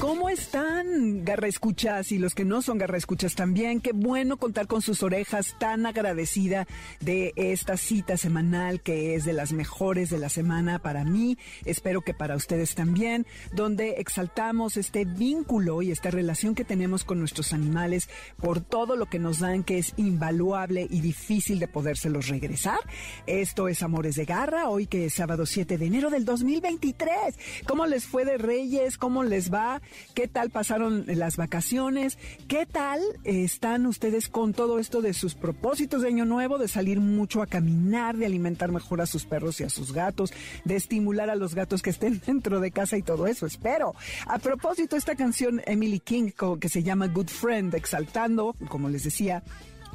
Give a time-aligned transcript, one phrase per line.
[0.00, 3.80] ¿Cómo están, garra escuchas y los que no son garra escuchas también?
[3.80, 6.68] Qué bueno contar con sus orejas, tan agradecida
[7.00, 12.02] de esta cita semanal que es de las mejores de la semana para mí, espero
[12.02, 17.52] que para ustedes también, donde exaltamos este vínculo y esta relación que tenemos con nuestros
[17.52, 22.78] animales por todo lo que nos dan que es invaluable y difícil de podérselos regresar.
[23.26, 27.18] Esto es Amores de Garra, hoy que es sábado 7 de enero del 2023.
[27.66, 28.96] ¿Cómo les fue de Reyes?
[28.96, 29.82] ¿Cómo les va?
[30.14, 32.18] ¿Qué tal pasaron las vacaciones?
[32.48, 37.00] ¿Qué tal están ustedes con todo esto de sus propósitos de año nuevo, de salir
[37.00, 40.32] mucho a caminar, de alimentar mejor a sus perros y a sus gatos,
[40.64, 43.46] de estimular a los gatos que estén dentro de casa y todo eso?
[43.46, 43.94] Espero.
[44.26, 49.42] A propósito, esta canción Emily King que se llama Good Friend, exaltando, como les decía,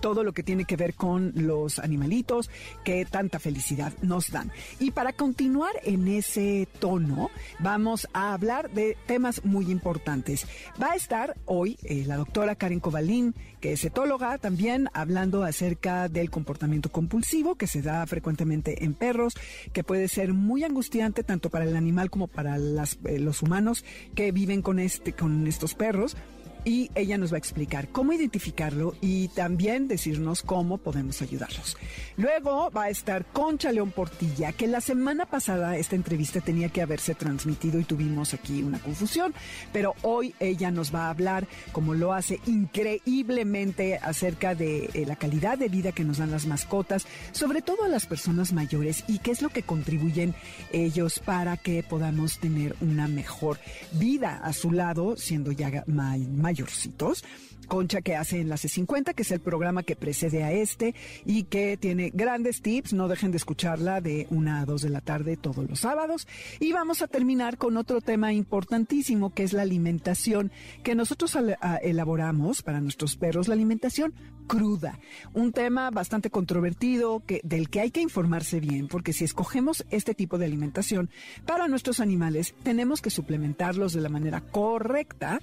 [0.04, 2.50] todo lo que tiene que ver con los animalitos
[2.84, 4.52] que tanta felicidad nos dan.
[4.82, 10.46] Y para continuar en ese tono, vamos a hablar de temas muy importantes.
[10.80, 16.10] Va a estar hoy eh, la doctora Karen Cobalín, que es etóloga, también hablando acerca
[16.10, 19.36] del comportamiento compulsivo que se da frecuentemente en perros,
[19.72, 24.34] que puede ser muy angustiante tanto para el animal como para eh, los humanos que
[24.34, 26.18] viven con, este, con estos perros
[26.66, 31.78] y ella nos va a explicar cómo identificarlo y también decirnos cómo podemos ayudarlos.
[32.18, 36.82] Luego va a estar Concha León Portilla, que la semana pasada esta entrevista tenía que
[36.82, 39.34] haberse transmitido y tuvimos aquí una confusión,
[39.72, 45.16] pero hoy ella nos va a hablar, como lo hace increíblemente, acerca de eh, la
[45.16, 49.20] calidad de vida que nos dan las mascotas, sobre todo a las personas mayores y
[49.20, 50.34] qué es lo que contribuyen
[50.72, 53.60] ellos para que podamos tener una mejor
[53.92, 57.24] vida a su lado, siendo ya mayores mayorcitos.
[57.68, 60.94] Concha que hace Enlace 50, que es el programa que precede a este
[61.26, 62.94] y que tiene grandes tips.
[62.94, 66.28] No dejen de escucharla de una a dos de la tarde todos los sábados.
[66.60, 70.52] Y vamos a terminar con otro tema importantísimo que es la alimentación
[70.84, 71.38] que nosotros
[71.82, 74.14] elaboramos para nuestros perros, la alimentación
[74.46, 75.00] cruda.
[75.34, 80.14] Un tema bastante controvertido que, del que hay que informarse bien, porque si escogemos este
[80.14, 81.10] tipo de alimentación
[81.46, 85.40] para nuestros animales, tenemos que suplementarlos de la manera correcta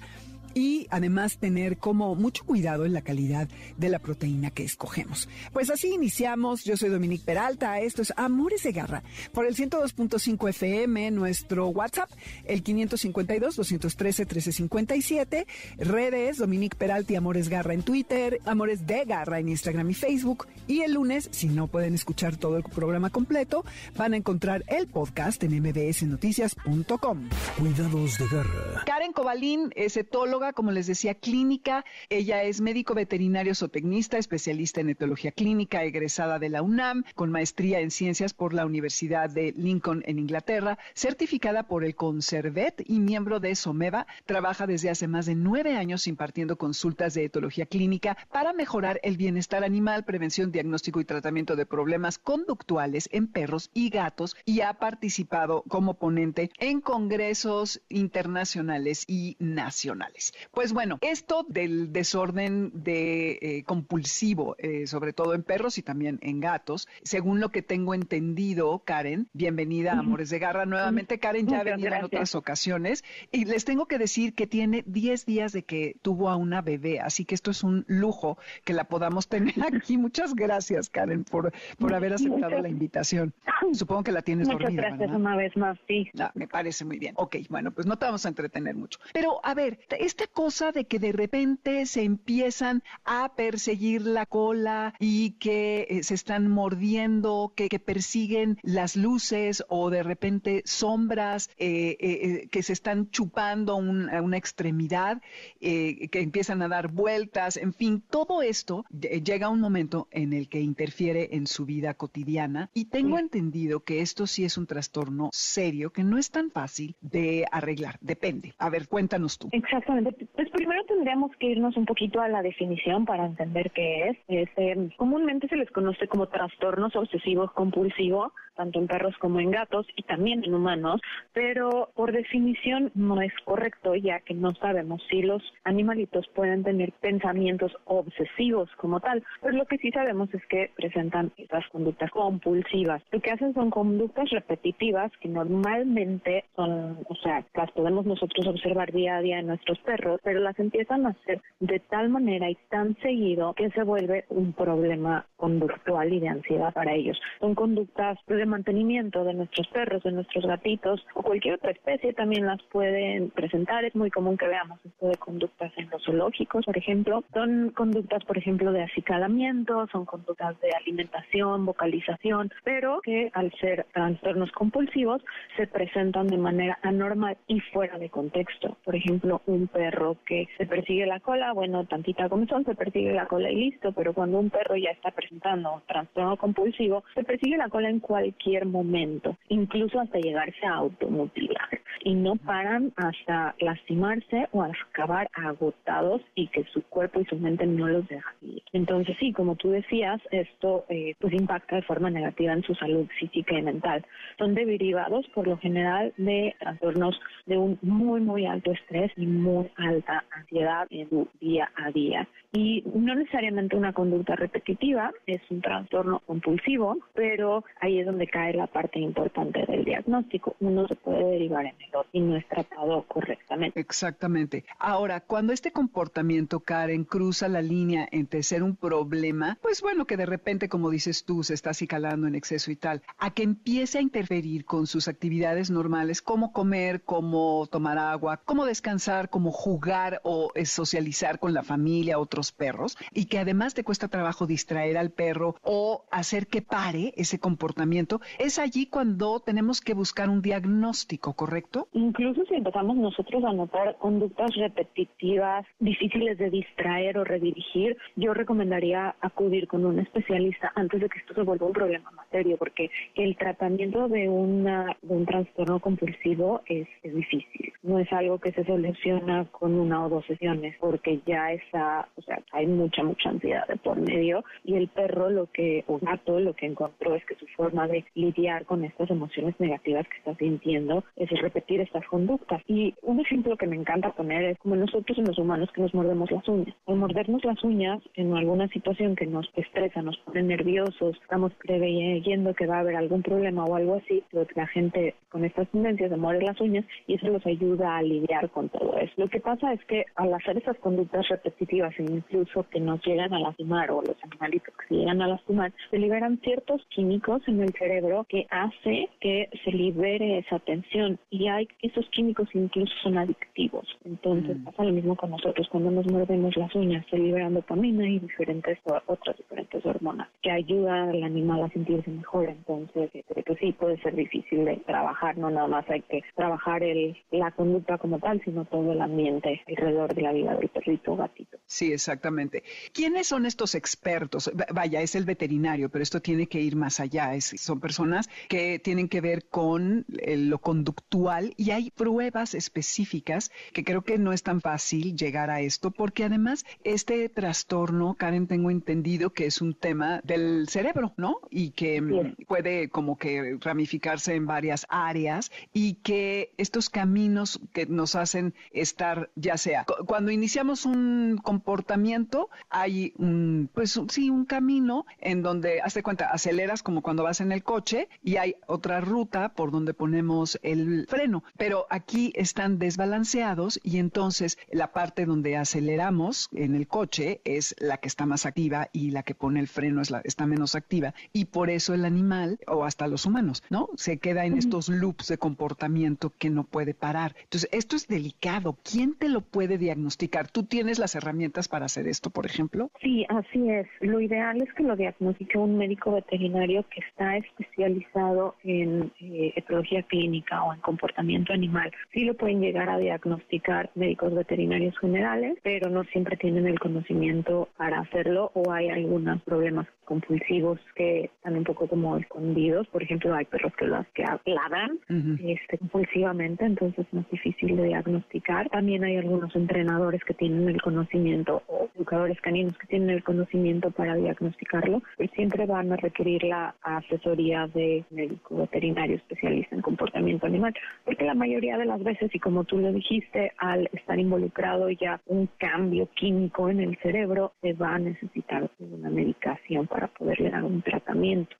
[0.53, 3.47] y además tener como mucho cuidado en la calidad
[3.77, 5.27] de la proteína que escogemos.
[5.53, 6.63] Pues así iniciamos.
[6.63, 7.79] Yo soy Dominique Peralta.
[7.79, 9.03] Esto es Amores de Garra
[9.33, 12.09] por el 102.5 FM, nuestro WhatsApp,
[12.45, 15.45] el 552-213-1357,
[15.77, 20.47] redes Dominique Peralta y Amores Garra en Twitter, Amores de Garra en Instagram y Facebook.
[20.67, 23.63] Y el lunes, si no pueden escuchar todo el programa completo,
[23.95, 27.29] van a encontrar el podcast en mbsnoticias.com.
[27.57, 28.83] Cuidados de Garra.
[28.85, 31.85] Karen Cobalín es etóloga como les decía, clínica.
[32.09, 37.79] Ella es médico veterinario zootecnista, especialista en etología clínica, egresada de la UNAM, con maestría
[37.79, 43.39] en ciencias por la Universidad de Lincoln en Inglaterra, certificada por el Conservet y miembro
[43.39, 44.07] de SOMEVA.
[44.25, 49.17] Trabaja desde hace más de nueve años impartiendo consultas de etología clínica para mejorar el
[49.17, 54.73] bienestar animal, prevención, diagnóstico y tratamiento de problemas conductuales en perros y gatos y ha
[54.73, 60.30] participado como ponente en congresos internacionales y nacionales.
[60.51, 66.19] Pues bueno, esto del desorden de eh, compulsivo, eh, sobre todo en perros y también
[66.21, 70.65] en gatos, según lo que tengo entendido, Karen, bienvenida a Amores de Garra.
[70.65, 74.83] Nuevamente, Karen ya ha venido en otras ocasiones y les tengo que decir que tiene
[74.85, 78.73] 10 días de que tuvo a una bebé, así que esto es un lujo que
[78.73, 79.97] la podamos tener aquí.
[79.97, 83.33] Muchas gracias, Karen, por, por haber aceptado la invitación.
[83.73, 84.87] Supongo que la tienes Muchas dormida.
[84.89, 86.09] gracias una vez más, sí.
[86.19, 87.13] Ah, me parece muy bien.
[87.17, 88.99] Ok, bueno, pues no te vamos a entretener mucho.
[89.13, 89.79] Pero a ver,
[90.21, 96.03] esta cosa de que de repente se empiezan a perseguir la cola y que eh,
[96.03, 102.73] se están mordiendo, que, persiguen las luces o de repente sombras eh, eh, que se
[102.73, 105.21] están chupando una extremidad,
[105.59, 110.49] que empiezan a dar vueltas, en fin, todo esto llega a un momento en el
[110.49, 115.29] que interfiere en su vida cotidiana y tengo entendido que esto sí es un trastorno
[115.33, 118.53] serio que no es tan fácil de arreglar, depende.
[118.59, 119.49] A ver, cuéntanos tú.
[119.51, 124.17] Exactamente, pues primero tendríamos que irnos un poquito a la definición para entender qué es.
[124.27, 129.87] Este, comúnmente se les conoce como trastornos obsesivos compulsivos tanto en perros como en gatos
[129.95, 131.01] y también en humanos,
[131.33, 136.91] pero por definición no es correcto ya que no sabemos si los animalitos pueden tener
[137.01, 143.01] pensamientos obsesivos como tal, pero lo que sí sabemos es que presentan estas conductas compulsivas.
[143.11, 148.91] Lo que hacen son conductas repetitivas que normalmente son, o sea, las podemos nosotros observar
[148.91, 152.55] día a día en nuestros perros, pero las empiezan a hacer de tal manera y
[152.69, 157.19] tan seguido que se vuelve un problema conductual y de ansiedad para ellos.
[157.39, 162.45] Son conductas de mantenimiento de nuestros perros, de nuestros gatitos o cualquier otra especie también
[162.45, 163.85] las pueden presentar.
[163.85, 167.23] Es muy común que veamos esto de conductas en los zoológicos, por ejemplo.
[167.33, 173.85] Son conductas, por ejemplo, de acicalamiento, son conductas de alimentación, vocalización, pero que al ser
[173.93, 175.23] trastornos compulsivos
[175.57, 178.77] se presentan de manera anormal y fuera de contexto.
[178.83, 179.90] Por ejemplo, un perro
[180.25, 184.13] que se persigue la cola, bueno, tantita comezón, se persigue la cola y listo, pero
[184.13, 189.37] cuando un perro ya está presentando trastorno compulsivo, se persigue la cola en cualquier momento,
[189.49, 191.69] incluso hasta llegarse a automutilar.
[192.03, 197.65] Y no paran hasta lastimarse o acabar agotados y que su cuerpo y su mente
[197.65, 198.63] no los dejan ir.
[198.73, 203.07] Entonces, sí, como tú decías, esto eh, pues impacta de forma negativa en su salud
[203.19, 204.03] física y mental.
[204.37, 209.69] Son derivados, por lo general, de trastornos de un muy, muy alto estrés y muy
[209.81, 212.27] alta ansiedad en su día a día.
[212.53, 218.53] Y no necesariamente una conducta repetitiva, es un trastorno compulsivo, pero ahí es donde cae
[218.53, 220.55] la parte importante del diagnóstico.
[220.59, 223.79] Uno se puede derivar en el otro y no es tratado correctamente.
[223.79, 224.65] Exactamente.
[224.79, 230.17] Ahora, cuando este comportamiento, Karen, cruza la línea entre ser un problema, pues bueno, que
[230.17, 233.97] de repente, como dices tú, se está acicalando en exceso y tal, a que empiece
[233.97, 240.21] a interferir con sus actividades normales, como comer, como tomar agua, como descansar, como jugar
[240.23, 244.97] o eh, socializar con la familia, otros perros y que además te cuesta trabajo distraer
[244.97, 250.41] al perro o hacer que pare ese comportamiento, es allí cuando tenemos que buscar un
[250.41, 251.87] diagnóstico, ¿correcto?
[251.93, 259.15] Incluso si empezamos nosotros a notar conductas repetitivas, difíciles de distraer o redirigir, yo recomendaría
[259.21, 262.89] acudir con un especialista antes de que esto se vuelva un problema más serio, porque
[263.13, 267.73] el tratamiento de, una, de un trastorno compulsivo es, es difícil.
[267.83, 272.21] No es algo que se soluciona con una o dos sesiones, porque ya está, o
[272.21, 276.39] sea, hay mucha, mucha ansiedad de por medio y el perro lo que, o gato,
[276.39, 280.35] lo que encontró es que su forma de lidiar con estas emociones negativas que está
[280.35, 282.61] sintiendo es repetir estas conductas.
[282.67, 286.31] Y un ejemplo que me encanta poner es como nosotros los humanos que nos mordemos
[286.31, 286.75] las uñas.
[286.87, 292.53] Al mordernos las uñas en alguna situación que nos estresa, nos pone nerviosos, estamos creyendo
[292.53, 296.09] que va a haber algún problema o algo así, pero la gente con estas tendencias
[296.09, 299.13] de morder las uñas y eso los ayuda a lidiar con todo eso.
[299.17, 303.33] Lo que pasa es que al hacer esas conductas repetitivas en incluso que nos llegan
[303.33, 307.61] a lastimar o los animalitos que se llegan a lastimar, se liberan ciertos químicos en
[307.61, 313.17] el cerebro que hace que se libere esa tensión y hay esos químicos incluso son
[313.17, 313.87] adictivos.
[314.05, 314.63] Entonces mm.
[314.65, 318.77] pasa lo mismo con nosotros cuando nos mordemos las uñas, se liberan dopamina y diferentes
[319.05, 322.49] otras diferentes hormonas que ayudan al animal a sentirse mejor.
[322.49, 326.83] Entonces, este, pues sí puede ser difícil de trabajar, no nada más hay que trabajar
[326.83, 329.30] el, la conducta como tal, sino todo el ambiente
[329.67, 331.57] alrededor de la vida del perrito o gatito.
[331.65, 332.63] Sí, exactamente.
[332.93, 334.51] ¿Quiénes son estos expertos?
[334.73, 337.31] Vaya, es el veterinario, pero esto tiene que ir más allá.
[337.41, 343.83] son personas que tienen que ver con eh, lo conductual y hay pruebas específicas que
[343.83, 348.71] creo que no es tan fácil llegar a esto porque además este trastorno, Karen, tengo
[348.71, 351.39] entendido que es un tema del cerebro, ¿no?
[351.49, 358.15] Y que puede como que ramificarse en varias áreas y que estos caminos que nos
[358.15, 365.41] hacen estar, ya sea, cuando iniciamos un comportamiento, hay un, pues sí, un camino en
[365.41, 369.71] donde, hazte cuenta, aceleras como cuando vas en el coche y hay otra ruta por
[369.71, 376.75] donde ponemos el freno, pero aquí están desbalanceados y entonces la parte donde aceleramos en
[376.75, 380.11] el coche es la que está más activa y la que pone el freno es
[380.11, 383.89] la, está menos activa y por eso el animal o hasta los humanos, ¿no?
[383.95, 387.35] Se queda en estos loops de comportamiento que no puede parar.
[387.43, 388.77] Entonces, esto es delicado.
[388.83, 390.49] ¿Quién te lo puede diagnosticar?
[390.49, 392.89] ¿Tú tienes las herramientas para hacer esto, por ejemplo?
[393.01, 393.87] Sí, así es.
[393.99, 400.03] Lo ideal es que lo diagnostique un médico veterinario que está especializado en eh, etología
[400.03, 401.91] clínica o en comportamiento animal.
[402.13, 407.69] Sí lo pueden llegar a diagnosticar médicos veterinarios generales, pero no siempre tienen el conocimiento
[407.77, 412.85] para hacerlo o hay algunos problemas compulsivos que están un poco como escondidos.
[412.87, 414.99] Por ejemplo, hay perros que los que ladran
[415.41, 418.67] este, compulsivamente, entonces es más difícil de diagnosticar.
[418.71, 423.89] También hay algunos entrenadores que tienen el conocimiento o educadores caninos que tienen el conocimiento
[423.91, 430.45] para diagnosticarlo, pero siempre van a requerir la asesoría de médico veterinario especialista en comportamiento
[430.45, 430.73] animal,
[431.05, 435.21] porque la mayoría de las veces, y como tú lo dijiste, al estar involucrado ya
[435.27, 440.63] un cambio químico en el cerebro, se va a necesitar una medicación para poderle dar
[440.63, 441.55] un tratamiento.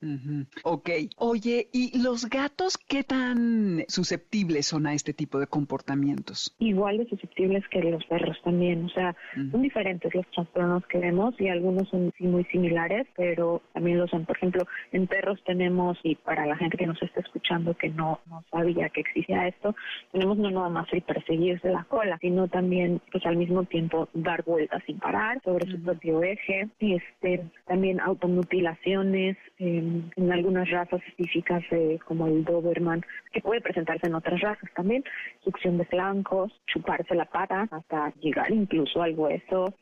[0.64, 0.90] Ok.
[1.16, 6.54] Oye, ¿y los gatos qué tan susceptibles son a este tipo de comportamientos?
[6.58, 8.84] Igual de susceptibles que los perros también.
[8.86, 9.14] O sea,
[9.50, 14.24] son diferentes los trastornos que vemos y algunos son muy similares, pero también lo son.
[14.24, 18.20] Por ejemplo, en perros tenemos, y para la gente que nos está escuchando que no,
[18.26, 19.74] no sabía que existía esto,
[20.12, 24.42] tenemos no nada más el perseguirse la cola, sino también pues al mismo tiempo dar
[24.44, 28.00] vueltas sin parar sobre su propio eje, este, también
[28.32, 34.40] automutilaciones em, en algunas razas específicas eh, como el Doberman, que puede presentarse en otras
[34.40, 35.04] razas también,
[35.44, 39.74] succión de flancos, chuparse la pata hasta llegar incluso al hueso,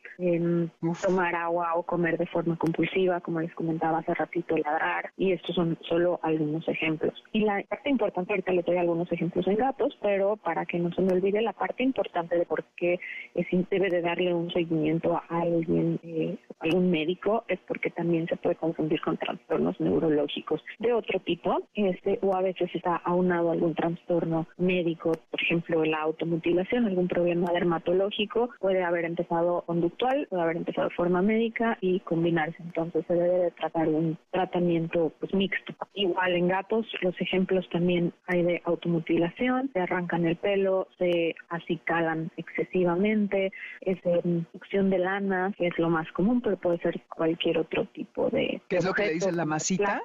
[1.01, 5.55] tomar agua o comer de forma compulsiva, como les comentaba hace ratito, ladrar, y estos
[5.55, 7.23] son solo algunos ejemplos.
[7.31, 10.91] Y la parte importante, ahorita le doy algunos ejemplos en gatos, pero para que no
[10.93, 12.99] se me olvide la parte importante de por qué
[13.35, 18.37] es, debe de darle un seguimiento a alguien, eh, algún médico, es porque también se
[18.37, 23.75] puede confundir con trastornos neurológicos de otro tipo, este, o a veces está aunado algún
[23.75, 30.57] trastorno médico, por ejemplo, la automutilación, algún problema dermatológico, puede haber empezado conductual, puede haber
[30.57, 32.57] empezado de forma médica y combinarse.
[32.59, 35.73] Entonces se debe de tratar un tratamiento pues mixto.
[35.93, 42.31] Igual en gatos, los ejemplos también hay de automutilación, se arrancan el pelo, se acicalan
[42.37, 43.51] excesivamente,
[43.81, 47.85] es de succión de lana, que es lo más común, pero puede ser cualquier otro
[47.85, 48.61] tipo de...
[48.67, 50.01] ¿Qué es lo que le dicen la masita?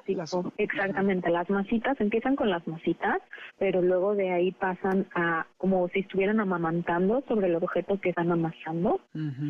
[0.57, 3.21] Exactamente, las masitas empiezan con las masitas,
[3.57, 8.31] pero luego de ahí pasan a como si estuvieran amamantando sobre el objeto que están
[8.31, 9.01] amasando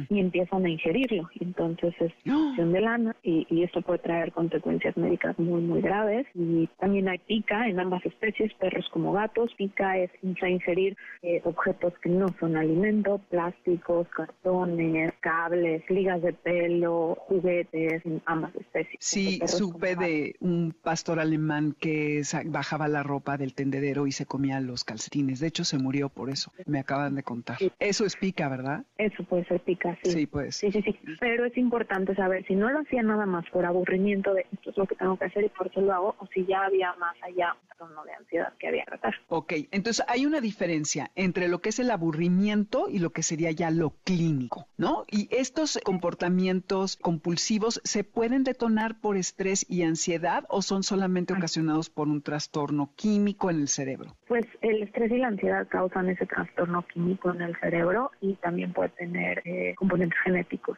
[0.10, 1.30] y empiezan a ingerirlo.
[1.40, 6.26] Entonces es succión de lana y, y esto puede traer consecuencias médicas muy, muy graves.
[6.34, 9.54] Y también hay pica en ambas especies, perros como gatos.
[9.58, 16.87] Pica es ingerir eh, objetos que no son alimento, plásticos, cartones, cables, ligas de pelo,
[16.88, 18.98] juguetes, ambas especies.
[19.00, 24.60] Sí, supe de un pastor alemán que bajaba la ropa del tendedero y se comía
[24.60, 25.40] los calcetines.
[25.40, 26.52] De hecho, se murió por eso.
[26.66, 27.58] Me acaban de contar.
[27.80, 28.86] Eso es pica, ¿verdad?
[28.98, 30.12] Eso puede ser pica, sí.
[30.12, 30.56] Sí, pues.
[30.58, 30.98] Sí, sí, sí.
[31.20, 34.78] Pero es importante saber si no lo hacía nada más por aburrimiento de esto es
[34.78, 37.16] lo que tengo que hacer y por eso lo hago, o si ya había más
[37.22, 39.16] allá un trastorno de ansiedad que había que tratar.
[39.30, 43.52] Ok, entonces hay una diferencia entre lo que es el aburrimiento y lo que sería
[43.52, 45.06] ya lo clínico, ¿no?
[45.10, 46.67] Y estos comportamientos
[47.02, 52.92] compulsivos se pueden detonar por estrés y ansiedad o son solamente ocasionados por un trastorno
[52.96, 54.16] químico en el cerebro?
[54.28, 58.74] Pues el estrés y la ansiedad causan ese trastorno químico en el cerebro y también
[58.74, 60.78] puede tener eh, componentes genéticos.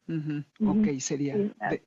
[0.65, 1.36] Ok, sería.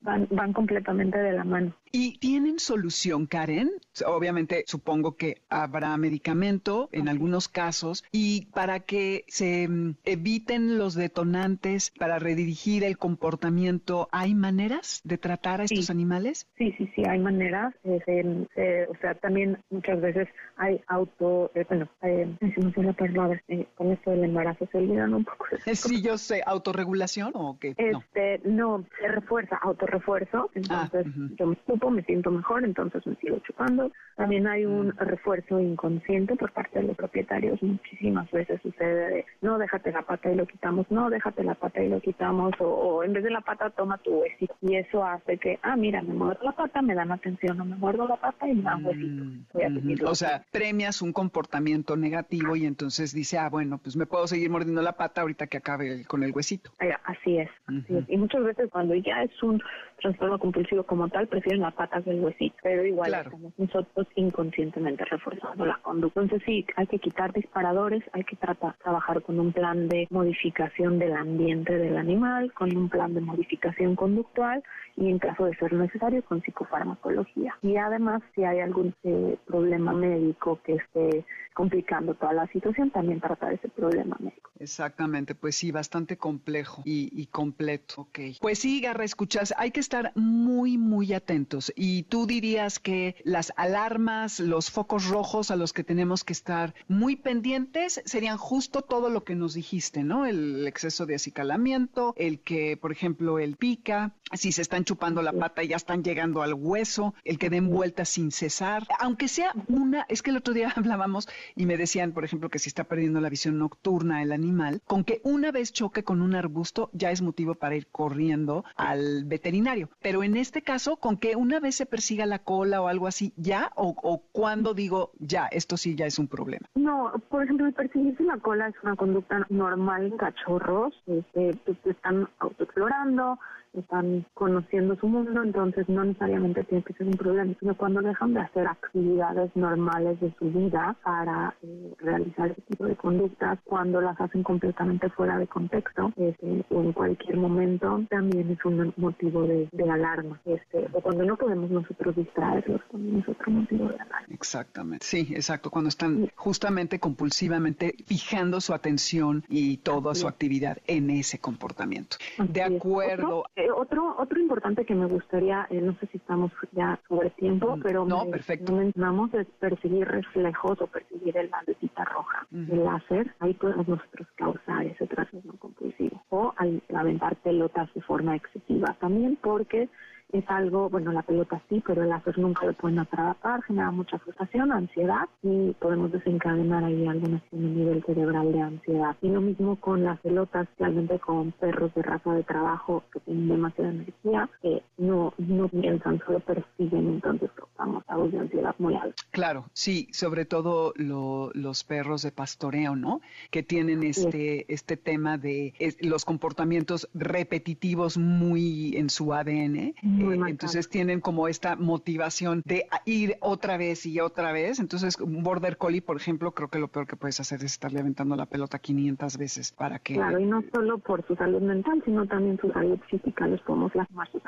[0.01, 1.75] van, van completamente de la mano.
[1.95, 3.71] ¿Y tienen solución, Karen?
[4.07, 10.95] Obviamente, supongo que habrá medicamento en algunos casos y para que se mm, eviten los
[10.95, 16.49] detonantes, para redirigir el comportamiento, ¿hay maneras de tratar a estos animales?
[16.57, 17.75] Sí, sí, sí, hay maneras.
[17.85, 23.91] o sea, también muchas veces hay auto, eh, bueno, eh, no la palabra, eh, con
[23.91, 25.47] esto del embarazo se olvidan un poco.
[25.75, 27.75] Sí, yo sé, ¿autorregulación o qué?
[27.77, 31.07] Este, no, se refuerza, autorrefuerzo, ah, entonces
[31.37, 31.57] yo me
[31.91, 33.91] me siento mejor, entonces me sigo chupando.
[34.17, 34.99] También hay un mm.
[34.99, 37.63] refuerzo inconsciente por parte de los propietarios.
[37.63, 41.83] Muchísimas veces sucede de, no, déjate la pata y lo quitamos, no, déjate la pata
[41.83, 44.55] y lo quitamos, o, en vez de la pata toma tu huesito.
[44.61, 47.75] Y eso hace que, ah, mira, me muerdo la pata, me dan atención, no me
[47.75, 49.25] muerdo la pata y me dan huesito.
[49.25, 54.29] Mm, o sea, premias un comportamiento negativo y entonces dice, ah, bueno, pues me puedo
[54.29, 56.71] seguir mordiendo la pata ahorita que acabe con el huesito.
[57.05, 58.05] Así es, así es.
[58.09, 59.61] Y muchas veces cuando ya es un
[60.03, 65.65] trastorno compulsivo como tal, prefieren la patas del huesito, pero igual estamos nosotros inconscientemente reforzando
[65.65, 66.21] la conducta.
[66.21, 70.99] Entonces sí, hay que quitar disparadores, hay que tratar, trabajar con un plan de modificación
[70.99, 74.63] del ambiente del animal, con un plan de modificación conductual
[74.97, 77.57] y en caso de ser necesario con psicofarmacología.
[77.63, 83.21] Y además si hay algún eh, problema médico que esté complicando toda la situación, también
[83.21, 84.51] tratar ese problema médico.
[84.59, 88.03] Exactamente, pues sí, bastante complejo y, completo.
[88.03, 88.19] Ok.
[88.41, 91.73] Pues sí, Garra, escuchas, hay que estar muy, muy atentos.
[91.75, 96.75] Y tú dirías que las alarmas, los focos rojos a los que tenemos que estar
[96.87, 100.27] muy pendientes serían justo todo lo que nos dijiste, ¿no?
[100.27, 105.33] El exceso de acicalamiento, el que, por ejemplo, el pica, si se están chupando la
[105.33, 109.53] pata y ya están llegando al hueso, el que den vueltas sin cesar, aunque sea
[109.69, 112.85] una, es que el otro día hablábamos y me decían, por ejemplo, que si está
[112.85, 117.11] perdiendo la visión nocturna el animal, con que una vez choque con un arbusto ya
[117.11, 119.89] es motivo para ir corriendo al veterinario.
[120.01, 123.33] Pero en este caso, con que una vez se persiga la cola o algo así,
[123.37, 123.71] ¿ya?
[123.77, 126.67] ¿O, o cuando digo, ya, esto sí ya es un problema?
[126.75, 131.79] No, por ejemplo, el perseguirse la cola es una conducta normal en cachorros, este, pues,
[131.85, 133.39] están autoexplorando,
[133.75, 138.35] están conociendo su mundo, entonces no necesariamente tiene que ser un problema, sino cuando dejan
[138.35, 144.01] de hacer actividades normales de su vida para eh, realizar ese tipo de conductas, cuando
[144.01, 149.43] las hacen completamente fuera de contexto este, o en cualquier momento, también es un motivo
[149.43, 150.41] de, alarma.
[150.45, 154.27] Este, o cuando no podemos nosotros distraerlos, también es otro motivo de alarma.
[154.29, 161.11] Exactamente, sí, exacto, cuando están justamente compulsivamente fijando su atención y toda su actividad en
[161.11, 162.17] ese comportamiento.
[162.39, 163.45] De acuerdo.
[163.63, 167.77] Eh, otro, otro importante que me gustaría, eh, no sé si estamos ya sobre tiempo,
[167.77, 168.73] mm, pero no, perfecto.
[168.73, 174.85] mencionamos es perseguir reflejos o perseguir el bandecita roja, el láser, ahí podemos nosotros causar
[174.85, 176.21] ese trastorno compulsivo.
[176.31, 179.89] O al aventar pelotas de forma excesiva también porque
[180.33, 184.19] es algo, bueno, la pelota sí, pero el láser nunca lo pueden atrapar, genera mucha
[184.19, 189.17] frustración, ansiedad y podemos desencadenar ahí algún nivel cerebral de ansiedad.
[189.21, 193.49] Y lo mismo con las pelotas, realmente con perros de raza de trabajo que tienen
[193.49, 199.27] demasiada energía, que no, no piensan, solo persiguen, entonces causamos estados de ansiedad muy altos.
[199.31, 203.21] Claro, sí, sobre todo los perros de pastoreo, ¿no?
[203.51, 209.95] Que tienen este, este tema de los comportamientos repetitivos muy en su ADN.
[210.31, 214.79] Entonces tienen como esta motivación de ir otra vez y otra vez.
[214.79, 218.01] Entonces, un border collie, por ejemplo, creo que lo peor que puedes hacer es estarle
[218.01, 220.15] aventando la pelota 500 veces para que...
[220.15, 223.95] Claro, y no solo por su salud mental, sino también su salud física, les podemos
[223.95, 224.43] lastimar sus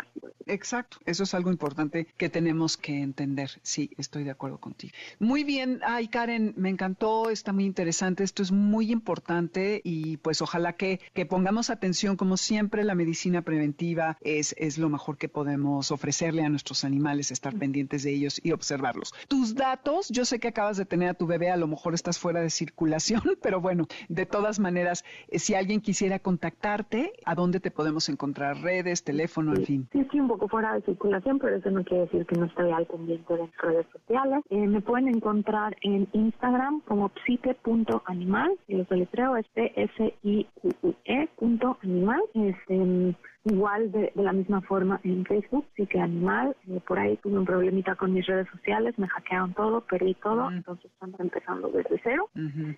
[0.47, 3.51] Exacto, eso es algo importante que tenemos que entender.
[3.63, 4.93] Sí, estoy de acuerdo contigo.
[5.19, 10.43] Muy bien, ay Karen, me encantó, está muy interesante, esto es muy importante y pues
[10.43, 15.29] ojalá que, que pongamos atención, como siempre, la medicina preventiva es, es lo mejor que
[15.29, 19.15] podemos ofrecerle a nuestros animales, estar pendientes de ellos y observarlos.
[19.29, 22.19] Tus datos, yo sé que acabas de tener a tu bebé, a lo mejor estás
[22.19, 27.61] fuera de circulación, pero bueno, de todas maneras, eh, si alguien quisiera contactarte, ¿a dónde
[27.61, 28.59] te podemos encontrar?
[28.59, 29.89] Redes, teléfono, en fin.
[29.93, 32.71] Sí, estoy un poco fuera de circulación, pero eso no quiere decir que no estoy
[32.71, 34.45] al pendiente de redes sociales.
[34.51, 42.21] Eh, me pueden encontrar en Instagram como psique.animal, y los deletreo es P-S-I-U-E punto animal.
[42.35, 47.37] Este, Igual de, la misma forma en Facebook, sí que animal, eh, por ahí tuve
[47.37, 52.01] un problemita con mis redes sociales, me hackearon todo, perdí todo, entonces estamos empezando desde
[52.03, 52.31] cero.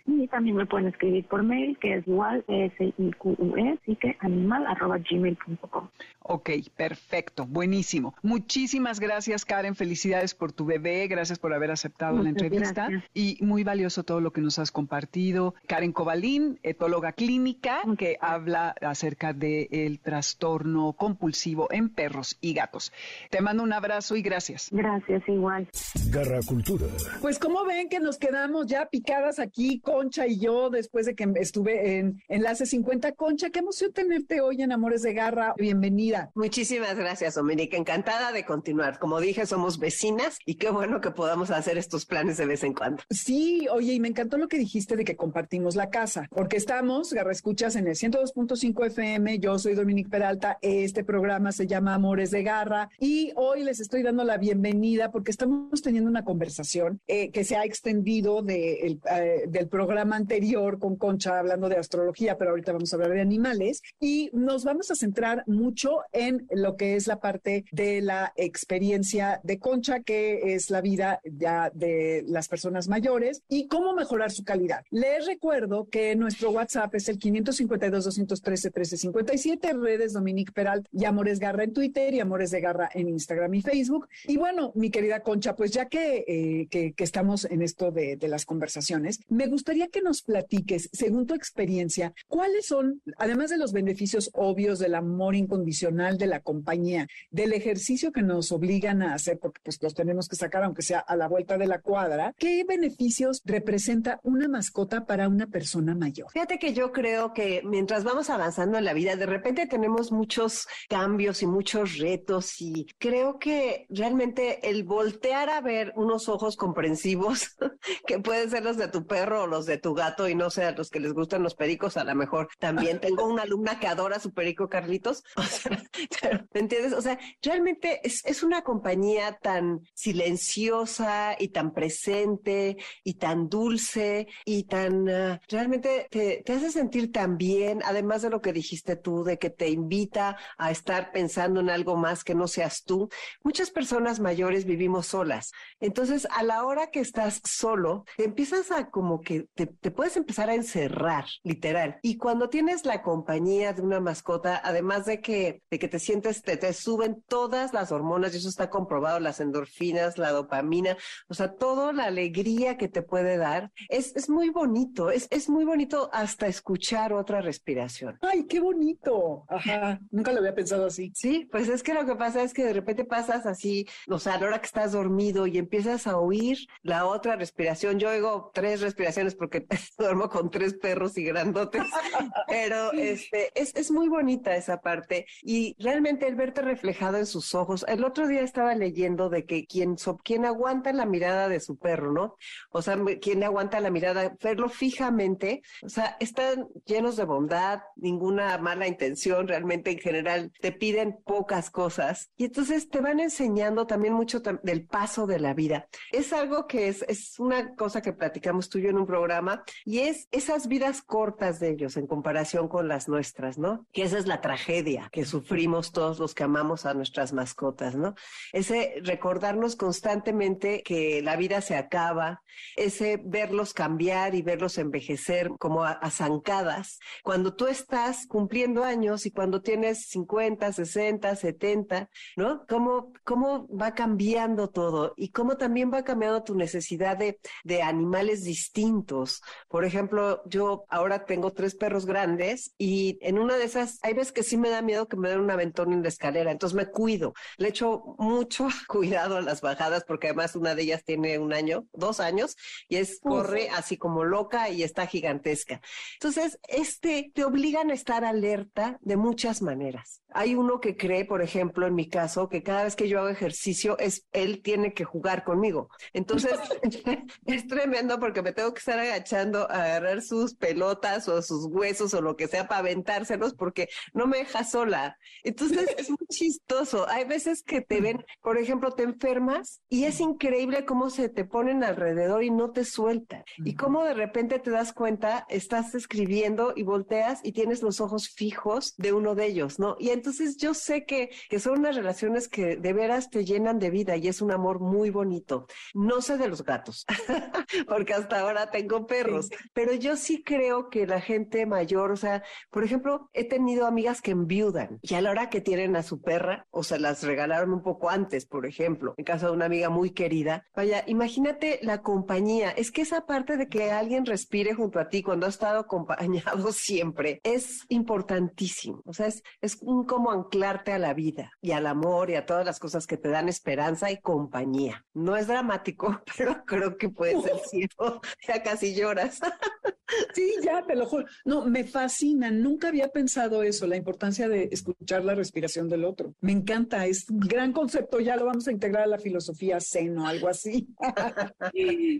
[0.06, 3.78] Y también me pueden escribir por mail, que es igual, s i q u e
[3.86, 5.88] sí que animal, arroba gmail.com.
[6.22, 8.14] Ok, perfecto, buenísimo.
[8.22, 13.62] Muchísimas gracias, Karen, felicidades por tu bebé, gracias por haber aceptado la entrevista y muy
[13.62, 15.54] valioso todo lo que nos has compartido.
[15.68, 20.55] Karen Cobalín, etóloga clínica, que habla acerca del trastorno
[20.96, 22.92] compulsivo en perros y gatos.
[23.30, 24.68] Te mando un abrazo y gracias.
[24.70, 25.68] Gracias, igual.
[26.10, 26.86] Garra Cultura.
[27.20, 31.30] Pues como ven que nos quedamos ya picadas aquí, Concha y yo, después de que
[31.36, 33.12] estuve en Enlace 50.
[33.12, 35.54] Concha, qué emoción tenerte hoy en Amores de Garra.
[35.56, 36.30] Bienvenida.
[36.34, 37.76] Muchísimas gracias, Dominica.
[37.76, 38.98] Encantada de continuar.
[38.98, 42.74] Como dije, somos vecinas y qué bueno que podamos hacer estos planes de vez en
[42.74, 43.02] cuando.
[43.10, 47.12] Sí, oye, y me encantó lo que dijiste de que compartimos la casa, porque estamos,
[47.12, 49.38] Garra Escuchas, en el 102.5 FM.
[49.38, 54.02] Yo soy Dominique Peralta este programa se llama Amores de Garra y hoy les estoy
[54.02, 59.44] dando la bienvenida porque estamos teniendo una conversación eh, que se ha extendido de eh,
[59.48, 63.82] del programa anterior con Concha hablando de astrología, pero ahorita vamos a hablar de animales
[64.00, 69.40] y nos vamos a centrar mucho en lo que es la parte de la experiencia
[69.42, 74.44] de Concha, que es la vida ya de las personas mayores y cómo mejorar su
[74.44, 74.84] calidad.
[74.90, 81.04] Les recuerdo que nuestro WhatsApp es el 552 213 1357, redes Dominic Nick Peral y
[81.04, 84.08] Amores Garra en Twitter y Amores de Garra en Instagram y Facebook.
[84.26, 88.28] Y bueno, mi querida Concha, pues ya que, eh, que, estamos en esto de, de,
[88.28, 93.72] las conversaciones, me gustaría que nos platiques, según tu experiencia, cuáles son, además de los
[93.72, 99.38] beneficios obvios del amor incondicional de la compañía, del ejercicio que nos obligan a hacer,
[99.38, 102.64] porque pues los tenemos que sacar aunque sea a la vuelta de la cuadra, ¿qué
[102.64, 106.30] beneficios representa una mascota para una persona mayor?
[106.32, 110.66] Fíjate que yo creo que mientras vamos avanzando en la vida, de repente tenemos muchos
[110.88, 117.56] cambios y muchos retos y creo que realmente el voltear a ver unos ojos comprensivos,
[118.08, 120.72] que pueden ser los de tu perro o los de tu gato y no sé,
[120.72, 124.18] los que les gustan los pericos, a lo mejor también tengo una alumna que adora
[124.18, 126.92] su perico Carlitos, o sea, ¿me entiendes?
[126.92, 134.26] O sea, realmente es, es una compañía tan silenciosa y tan presente y tan dulce
[134.44, 138.96] y tan, ah, realmente te, te hace sentir tan bien, además de lo que dijiste
[138.96, 143.08] tú, de que te invita a estar pensando en algo más que no seas tú.
[143.42, 145.52] Muchas personas mayores vivimos solas.
[145.80, 150.50] Entonces, a la hora que estás solo, te empiezas a como que te, puedes empezar
[150.50, 151.98] a encerrar, literal.
[152.02, 156.42] Y cuando tienes la compañía de una mascota, además de que, de que te sientes,
[156.42, 160.96] te, te suben todas las hormonas, y eso está comprobado, las endorfinas, la dopamina,
[161.28, 165.48] o sea, toda la alegría que te puede dar, es, es muy bonito, es, es
[165.48, 168.18] muy bonito hasta escuchar otra respiración.
[168.22, 169.44] ¡Ay, qué bonito!
[169.48, 171.12] Ajá, nunca lo había pensado así.
[171.14, 174.34] Sí, pues es que lo que pasa es que de repente pasas así, o sea,
[174.34, 177.98] a la hora que estás dormido y empiezas a oír la otra respiración.
[177.98, 179.66] Yo oigo tres respiraciones porque
[179.98, 181.82] duermo con tres perros y grandotes,
[182.48, 187.54] pero este, es, es muy bonita esa parte y realmente el verte reflejado en sus
[187.54, 187.84] ojos.
[187.88, 192.12] El otro día estaba leyendo de que quien, quien aguanta la mirada de su perro,
[192.12, 192.36] ¿no?
[192.70, 198.58] O sea, quien aguanta la mirada, verlo fijamente, o sea, están llenos de bondad, ninguna
[198.58, 204.14] mala intención, realmente en general te piden pocas cosas y entonces te van enseñando también
[204.14, 205.88] mucho del paso de la vida.
[206.12, 209.64] Es algo que es, es una cosa que platicamos tú y yo en un programa
[209.84, 213.86] y es esas vidas cortas de ellos en comparación con las nuestras, ¿no?
[213.92, 218.14] Que esa es la tragedia que sufrimos todos los que amamos a nuestras mascotas, ¿no?
[218.52, 222.42] Ese recordarnos constantemente que la vida se acaba,
[222.76, 226.98] ese verlos cambiar y verlos envejecer como a, zancadas.
[227.22, 232.66] Cuando tú estás cumpliendo años y cuando tienes 50, 60, 70, ¿no?
[232.68, 238.44] ¿Cómo, cómo va cambiando todo y cómo también va cambiando tu necesidad de, de animales
[238.44, 239.42] distintos.
[239.68, 244.32] Por ejemplo, yo ahora tengo tres perros grandes y en una de esas, hay veces
[244.32, 246.86] que sí me da miedo que me den un aventón en la escalera, entonces me
[246.86, 247.34] cuido.
[247.56, 251.86] Le echo mucho cuidado a las bajadas porque además una de ellas tiene un año,
[251.92, 252.56] dos años
[252.88, 255.80] y es corre así como loca y está gigantesca.
[256.14, 260.22] Entonces, este te obligan a estar alerta de muchas maneras.
[260.32, 263.28] Hay uno que cree, por ejemplo, en mi caso, que cada vez que yo hago
[263.28, 265.90] ejercicio, es él tiene que jugar conmigo.
[266.14, 266.52] Entonces,
[267.46, 272.14] es tremendo porque me tengo que estar agachando a agarrar sus pelotas o sus huesos
[272.14, 275.18] o lo que sea para aventárselos porque no me deja sola.
[275.42, 277.08] Entonces, es muy chistoso.
[277.08, 281.44] Hay veces que te ven, por ejemplo, te enfermas y es increíble cómo se te
[281.44, 283.44] ponen alrededor y no te sueltan.
[283.58, 288.28] Y cómo de repente te das cuenta, estás escribiendo y volteas y tienes los ojos
[288.28, 289.96] fijos de uno de ellos, ¿no?
[289.98, 293.90] Y entonces yo sé que, que son unas relaciones que de veras te llenan de
[293.90, 295.66] vida y es un amor muy bonito.
[295.94, 297.04] No sé de los gatos,
[297.88, 302.42] porque hasta ahora tengo perros, pero yo sí creo que la gente mayor, o sea,
[302.70, 306.20] por ejemplo, he tenido amigas que enviudan y a la hora que tienen a su
[306.20, 309.88] perra, o se las regalaron un poco antes, por ejemplo, en caso de una amiga
[309.88, 314.98] muy querida, vaya, imagínate la compañía, es que esa parte de que alguien respire junto
[314.98, 320.30] a ti cuando ha estado acompañado siempre es importantísimo, o sea, es, es un como
[320.30, 323.48] anclarte a la vida y al amor y a todas las cosas que te dan
[323.48, 325.04] esperanza y compañía.
[325.14, 328.20] No es dramático, pero creo que puede ser cierto.
[328.46, 329.40] Ya casi lloras.
[330.34, 331.26] Sí, ya te lo juro.
[331.44, 332.50] No, me fascina.
[332.50, 336.34] Nunca había pensado eso, la importancia de escuchar la respiración del otro.
[336.40, 338.20] Me encanta, es un gran concepto.
[338.20, 340.88] Ya lo vamos a integrar a la filosofía zen o algo así.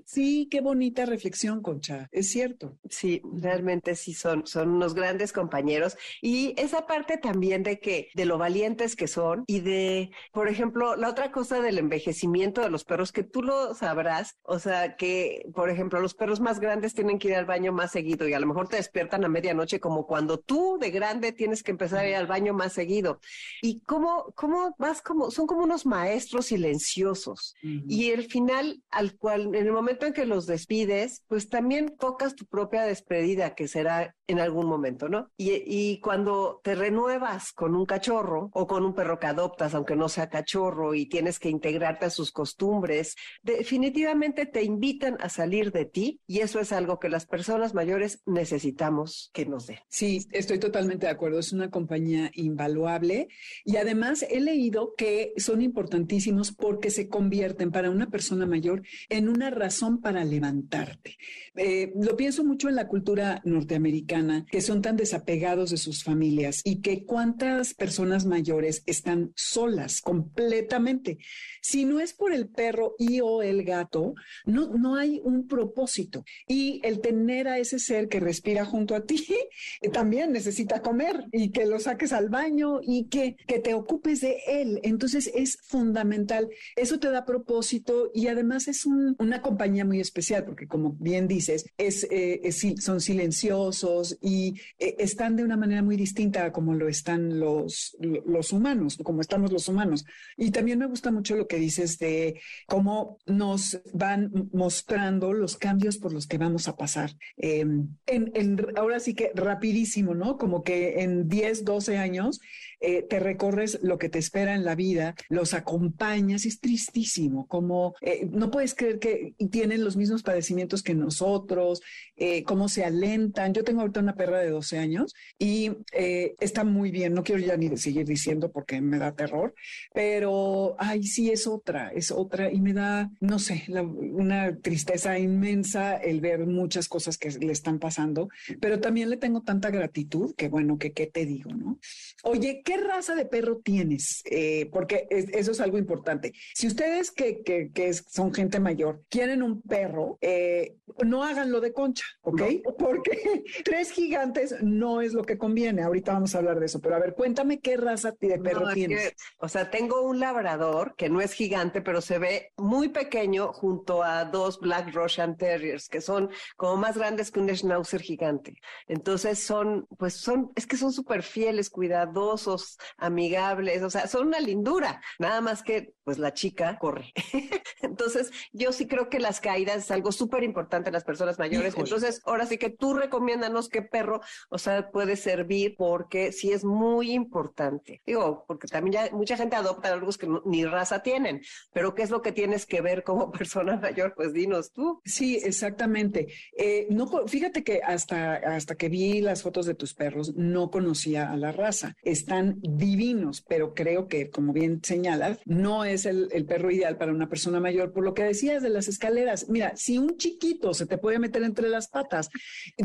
[0.05, 2.09] Sí, qué bonita reflexión, Concha.
[2.11, 2.77] Es cierto.
[2.91, 5.97] Sí, realmente sí son, son unos grandes compañeros.
[6.21, 10.97] Y esa parte también de que, de lo valientes que son y de, por ejemplo,
[10.97, 15.47] la otra cosa del envejecimiento de los perros, que tú lo sabrás, o sea, que,
[15.55, 18.41] por ejemplo, los perros más grandes tienen que ir al baño más seguido y a
[18.41, 22.09] lo mejor te despiertan a medianoche como cuando tú de grande tienes que empezar a
[22.09, 23.21] ir al baño más seguido.
[23.63, 27.55] Y cómo, cómo vas como, son como unos maestros silenciosos.
[27.63, 32.35] Y el final al cual, en el momento en que los despides, pues también tocas
[32.35, 35.31] tu propia despedida, que será en algún momento, ¿no?
[35.37, 37.06] Y, y cuando te renuevas
[37.55, 41.39] con un cachorro o con un perro que adoptas, aunque no sea cachorro, y tienes
[41.39, 46.73] que integrarte a sus costumbres, definitivamente te invitan a salir de ti y eso es
[46.73, 49.79] algo que las personas mayores necesitamos que nos den.
[49.89, 51.39] Sí, estoy totalmente de acuerdo.
[51.39, 53.29] Es una compañía invaluable
[53.65, 59.29] y además he leído que son importantísimos porque se convierten para una persona mayor en
[59.29, 61.17] una razón para levantarte.
[61.55, 66.61] Eh, lo pienso mucho en la cultura norteamericana, que son tan desapegados de sus familias
[66.65, 71.19] y que cuántas personas mayores están solas completamente.
[71.67, 76.25] Si no es por el perro y o el gato, no, no hay un propósito.
[76.47, 79.27] Y el tener a ese ser que respira junto a ti,
[79.93, 84.37] también necesita comer y que lo saques al baño y que, que te ocupes de
[84.47, 84.79] él.
[84.85, 86.49] Entonces es fundamental.
[86.77, 91.67] Eso te da propósito y además es una compañía muy especial porque como bien dices,
[91.79, 92.49] es, eh,
[92.79, 97.97] son silenciosos y eh, están de una manera muy distinta a como lo están los,
[97.99, 100.05] los humanos, como estamos los humanos.
[100.37, 105.99] Y también me gusta mucho lo que dices de cómo nos van mostrando los cambios
[105.99, 107.13] por los que vamos a pasar.
[107.37, 110.37] Em, en, ahora sí que rapidísimo, ¿no?
[110.37, 112.41] Como que en 10, 12 años
[112.81, 117.95] eh, te recorres lo que te espera en la vida, los acompañas, es tristísimo, como
[118.01, 121.81] eh, no puedes creer que tienen los mismos padecimientos que nosotros,
[122.17, 123.55] eh, cómo se alentan.
[123.55, 127.57] Yo tengo ahorita una perra de 12 años y está muy bien, no quiero ya
[127.57, 129.55] ni seguir diciendo porque me da terror,
[129.93, 135.97] pero ay, sí es otra, es otra y me da, no sé, una tristeza inmensa
[135.97, 138.29] el ver muchas cosas que le están pasando,
[138.61, 141.79] pero también le tengo tanta gratitud que bueno, que qué te digo, ¿no?
[142.25, 144.23] Oye, ¿qué raza de perro tienes?
[144.25, 146.33] Eh, porque eso es algo importante.
[146.53, 150.75] Si ustedes que, que, son gente mayor quieren un perro, eh,
[151.05, 152.43] no háganlo de concha, ¿ok?
[152.79, 155.83] Porque tres gigantes no es lo que conviene.
[155.83, 159.15] Ahorita vamos a hablar de eso, pero a ver, cuéntame qué raza de perro tienes.
[159.39, 164.03] o sea, tengo un labrador que no es gigante, pero se ve muy pequeño junto
[164.03, 168.55] a dos Black Russian Terriers que son como más grandes que un Schnauzer gigante.
[168.89, 172.56] Entonces son, pues son, es que son súper fieles, cuidadosos
[172.97, 177.13] amigables, o sea, son una lindura, nada más que pues la chica corre.
[177.83, 181.75] Entonces, yo sí creo que las caídas es algo súper importante en las personas mayores.
[181.77, 186.65] Entonces, ahora sí que tú recomiéndanos qué perro, o sea, puede servir porque sí es
[186.65, 188.03] muy importante.
[188.07, 191.43] Digo, porque también ya mucha gente adopta algo que ni raza tienen,
[191.73, 194.15] pero ¿qué es lo que tienes que ver como persona mayor?
[194.15, 195.01] Pues dinos tú.
[195.05, 196.29] Sí, exactamente.
[196.57, 201.31] Eh, no, fíjate que hasta, hasta que vi las fotos de tus perros, no conocía
[201.31, 201.97] a la raza.
[202.03, 207.29] Están divinos, pero creo que, como bien señalas, no es el, perro ideal para una
[207.29, 207.93] persona mayor.
[207.93, 211.43] Por lo que decías de las escaleras, mira, si un chiquito se te puede meter
[211.43, 212.31] entre las patas,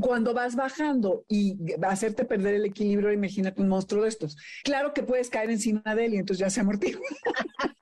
[0.02, 4.38] cuando vas bajando y va a hacerte perder el equilibrio, imagínate un monstruo de estos.
[4.64, 7.02] Claro que puedes caer encima de él y entonces ya se amortigua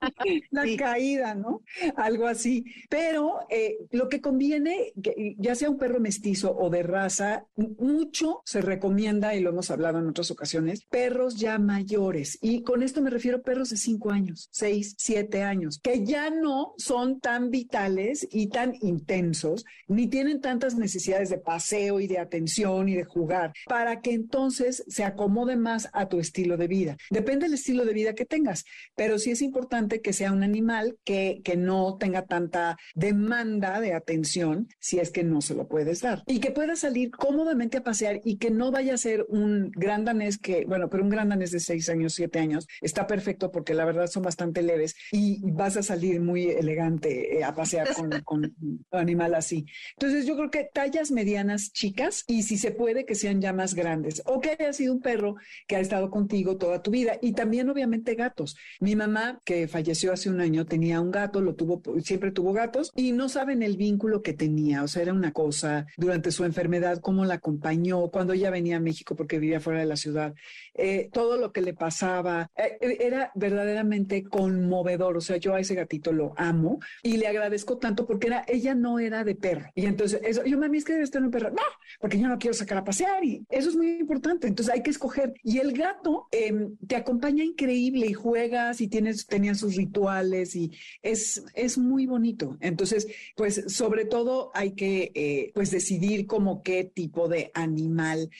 [0.50, 1.62] la caída, ¿no?
[1.96, 2.64] Algo así.
[2.88, 4.92] Pero eh, lo que conviene,
[5.38, 9.98] ya sea un perro mestizo o de raza, mucho se recomienda, y lo hemos hablado
[9.98, 12.36] en otras ocasiones, perros ya mayores.
[12.42, 16.28] Y con esto me refiero a perros de cinco años, seis, siete años, que ya
[16.30, 22.18] no son tan vitales y tan intensos, ni tienen tantas necesidades de paseo y de
[22.18, 26.96] atención y de jugar, para que entonces se acomode más a tu estilo de vida.
[27.08, 28.64] Depende del estilo de vida que tengas,
[28.96, 33.94] pero sí es importante que sea un animal que, que no tenga tanta demanda de
[33.94, 36.24] atención si es que no se lo puedes dar.
[36.26, 40.04] Y que pueda salir cómodamente a pasear y que no vaya a ser un gran
[40.04, 43.74] danés que, bueno, pero un gran danés de seis años, siete años, está perfecto porque
[43.74, 48.10] la verdad son bastante leves y vas a salir muy elegante eh, a pasear con,
[48.60, 49.66] un animal así.
[49.92, 53.74] Entonces yo creo que tallas medianas chicas y si se puede que sean ya más
[53.74, 57.32] grandes o que haya sido un perro que ha estado contigo toda tu vida y
[57.32, 58.56] también obviamente gatos.
[58.80, 62.90] Mi mamá que falleció hace un año tenía un gato, lo tuvo, siempre tuvo gatos
[62.94, 67.00] y no saben el vínculo que tenía, o sea, era una cosa durante su enfermedad,
[67.00, 70.34] cómo la acompañó cuando ella venía a México porque vivía fuera de la ciudad,
[70.74, 75.16] eh, todo lo que le pasaba, eh, eh, era verdaderamente conmovedor.
[75.16, 78.74] O sea, yo a ese gatito lo amo y le agradezco tanto porque era, ella
[78.74, 79.70] no era de perro.
[79.74, 81.50] Y entonces, eso, yo, mami, es que debes tener un perro.
[81.50, 81.62] No,
[82.00, 84.46] porque yo no quiero sacar a pasear y eso es muy importante.
[84.46, 85.34] Entonces hay que escoger.
[85.42, 90.72] Y el gato em, te acompaña increíble y juegas y tienes, tenían sus rituales y
[91.02, 92.56] es, es muy bonito.
[92.60, 93.06] Entonces,
[93.36, 98.30] pues sobre todo hay que pues decidir como qué tipo de animal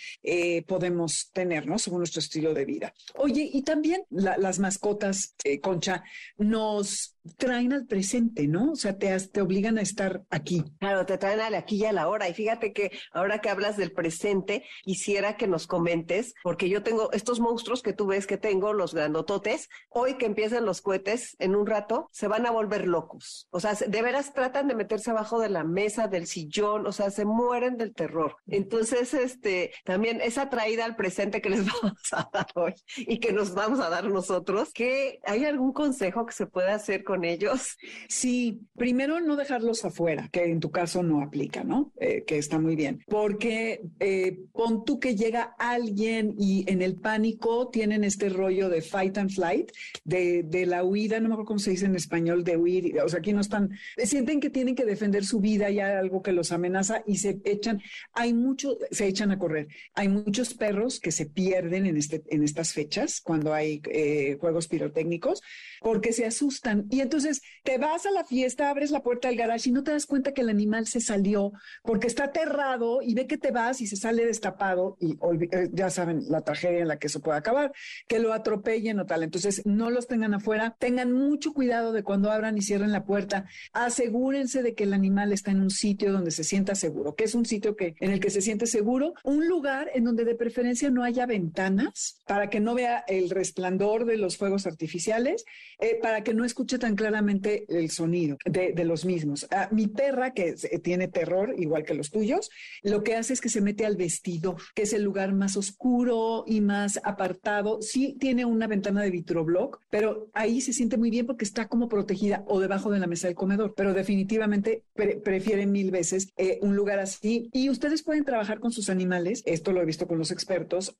[0.66, 1.78] podemos tener, ¿no?
[1.78, 2.94] Según estilo de vida.
[3.16, 6.04] Oye, y también las mascotas, eh, Concha,
[6.38, 8.72] nos traen al presente, ¿no?
[8.72, 10.64] O sea, te, te obligan a estar aquí.
[10.78, 12.28] Claro, te traen al aquí y a la hora.
[12.28, 17.12] Y fíjate que ahora que hablas del presente, quisiera que nos comentes, porque yo tengo
[17.12, 21.56] estos monstruos que tú ves que tengo, los grandototes, hoy que empiezan los cohetes, en
[21.56, 23.48] un rato, se van a volver locos.
[23.50, 27.10] O sea, de veras tratan de meterse abajo de la mesa, del sillón, o sea,
[27.10, 28.36] se mueren del terror.
[28.46, 33.32] Entonces, este, también esa traída al presente que les vamos a dar hoy y que
[33.32, 37.76] nos vamos a dar nosotros, que hay algún consejo que se pueda hacer con ellos?
[38.08, 41.92] Sí, primero no dejarlos afuera, que en tu caso no aplica, ¿no?
[41.98, 46.94] Eh, que está muy bien, porque eh, pon tú que llega alguien y en el
[46.94, 49.72] pánico tienen este rollo de fight and flight,
[50.04, 53.08] de, de la huida no me acuerdo cómo se dice en español, de huir, o
[53.08, 56.30] sea, aquí no están, sienten que tienen que defender su vida y hay algo que
[56.30, 59.66] los amenaza y se echan, hay mucho, se echan a correr.
[59.94, 64.68] Hay muchos perros que se pierden en, este, en estas fechas cuando hay eh, juegos
[64.68, 65.42] pirotécnicos
[65.80, 66.86] porque se asustan.
[67.00, 70.06] Entonces te vas a la fiesta, abres la puerta del garage y no te das
[70.06, 73.86] cuenta que el animal se salió porque está aterrado y ve que te vas y
[73.86, 75.12] se sale destapado y
[75.52, 77.72] eh, ya saben la tragedia en la que eso puede acabar,
[78.08, 79.22] que lo atropellen o tal.
[79.22, 83.46] Entonces no los tengan afuera, tengan mucho cuidado de cuando abran y cierren la puerta,
[83.72, 87.34] asegúrense de que el animal está en un sitio donde se sienta seguro, que es
[87.34, 90.90] un sitio que en el que se siente seguro, un lugar en donde de preferencia
[90.90, 95.44] no haya ventanas para que no vea el resplandor de los fuegos artificiales
[95.78, 99.46] eh, para que no escuche tan claramente el sonido de, los mismos.
[99.50, 102.50] Ah, mi perra, que eh, tiene terror, igual que los tuyos,
[102.82, 106.44] lo que hace es que se mete al vestidor, que es el lugar más oscuro
[106.46, 107.82] y más apartado.
[107.82, 111.88] Sí tiene una ventana de vitrobloc, pero ahí se siente muy bien porque está como
[111.88, 116.76] protegida o debajo de la mesa del comedor, pero definitivamente prefiere mil veces eh, un
[116.76, 117.50] lugar así.
[117.52, 120.96] Y ustedes pueden trabajar con sus animales, esto lo he visto con los expertos,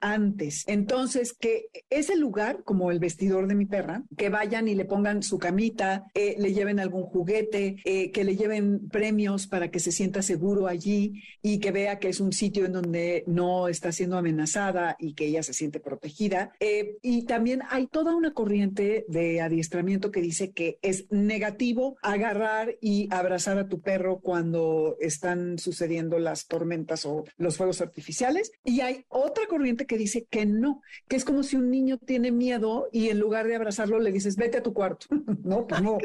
[0.00, 0.64] antes.
[0.66, 5.19] Entonces, que ese lugar, como el vestidor de mi perra, que vayan y le pongan
[5.22, 9.92] su camita, eh, le lleven algún juguete, eh, que le lleven premios para que se
[9.92, 14.16] sienta seguro allí y que vea que es un sitio en donde no está siendo
[14.16, 16.52] amenazada y que ella se siente protegida.
[16.60, 22.76] Eh, y también hay toda una corriente de adiestramiento que dice que es negativo agarrar
[22.80, 28.52] y abrazar a tu perro cuando están sucediendo las tormentas o los fuegos artificiales.
[28.64, 32.32] Y hay otra corriente que dice que no, que es como si un niño tiene
[32.32, 35.06] miedo y en lugar de abrazarlo le dices, vete a tu cuarto,
[35.44, 35.66] ¿no?
[35.66, 35.98] Pues no.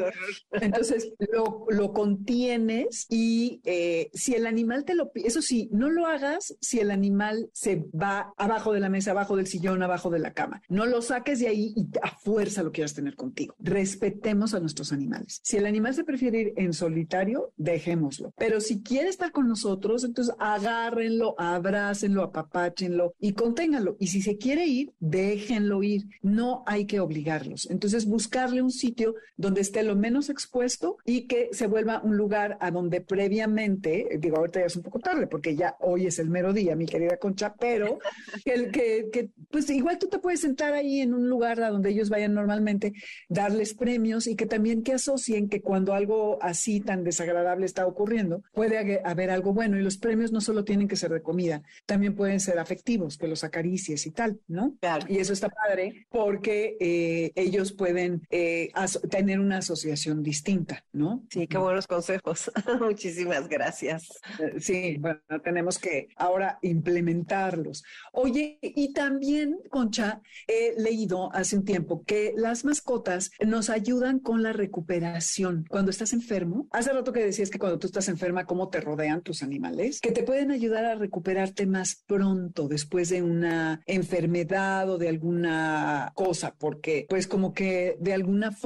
[0.52, 5.88] Entonces lo, lo, contienes y eh, si el animal te lo pide, eso sí, no
[5.88, 10.10] lo hagas si el animal se va abajo de la mesa, abajo del sillón, abajo
[10.10, 10.62] de la cama.
[10.68, 13.54] No lo saques de ahí y a fuerza lo quieras tener contigo.
[13.58, 15.40] Respetemos a nuestros animales.
[15.42, 18.32] Si el animal se prefiere ir en solitario, dejémoslo.
[18.36, 23.96] Pero si quiere estar con nosotros, entonces agárrenlo, abrácenlo, apapáchenlo y conténganlo.
[23.98, 26.02] Y si se quiere ir, déjenlo ir.
[26.22, 27.68] No hay que obligarlos.
[27.70, 28.95] Entonces, entonces, buscarle un sitio
[29.36, 34.38] donde esté lo menos expuesto y que se vuelva un lugar a donde previamente, digo,
[34.38, 37.18] ahorita ya es un poco tarde porque ya hoy es el mero día, mi querida
[37.18, 37.98] Concha, pero
[38.44, 41.90] que, que, que pues igual tú te puedes sentar ahí en un lugar a donde
[41.90, 42.92] ellos vayan normalmente,
[43.28, 48.42] darles premios y que también que asocien que cuando algo así tan desagradable está ocurriendo,
[48.52, 52.14] puede haber algo bueno y los premios no solo tienen que ser de comida, también
[52.14, 54.76] pueden ser afectivos, que los acaricies y tal, ¿no?
[54.80, 55.06] Claro.
[55.08, 58.70] Y eso está padre porque eh, ellos pueden eh,
[59.10, 61.24] tener una asociación distinta, ¿no?
[61.30, 62.50] Sí, qué buenos consejos.
[62.80, 64.08] Muchísimas gracias.
[64.38, 67.84] Eh, sí, bueno, tenemos que ahora implementarlos.
[68.12, 74.42] Oye, y también, Concha, he leído hace un tiempo que las mascotas nos ayudan con
[74.42, 75.64] la recuperación.
[75.68, 79.22] Cuando estás enfermo, hace rato que decías que cuando tú estás enferma, cómo te rodean
[79.22, 84.98] tus animales, que te pueden ayudar a recuperarte más pronto después de una enfermedad o
[84.98, 88.65] de alguna cosa, porque pues como que de alguna forma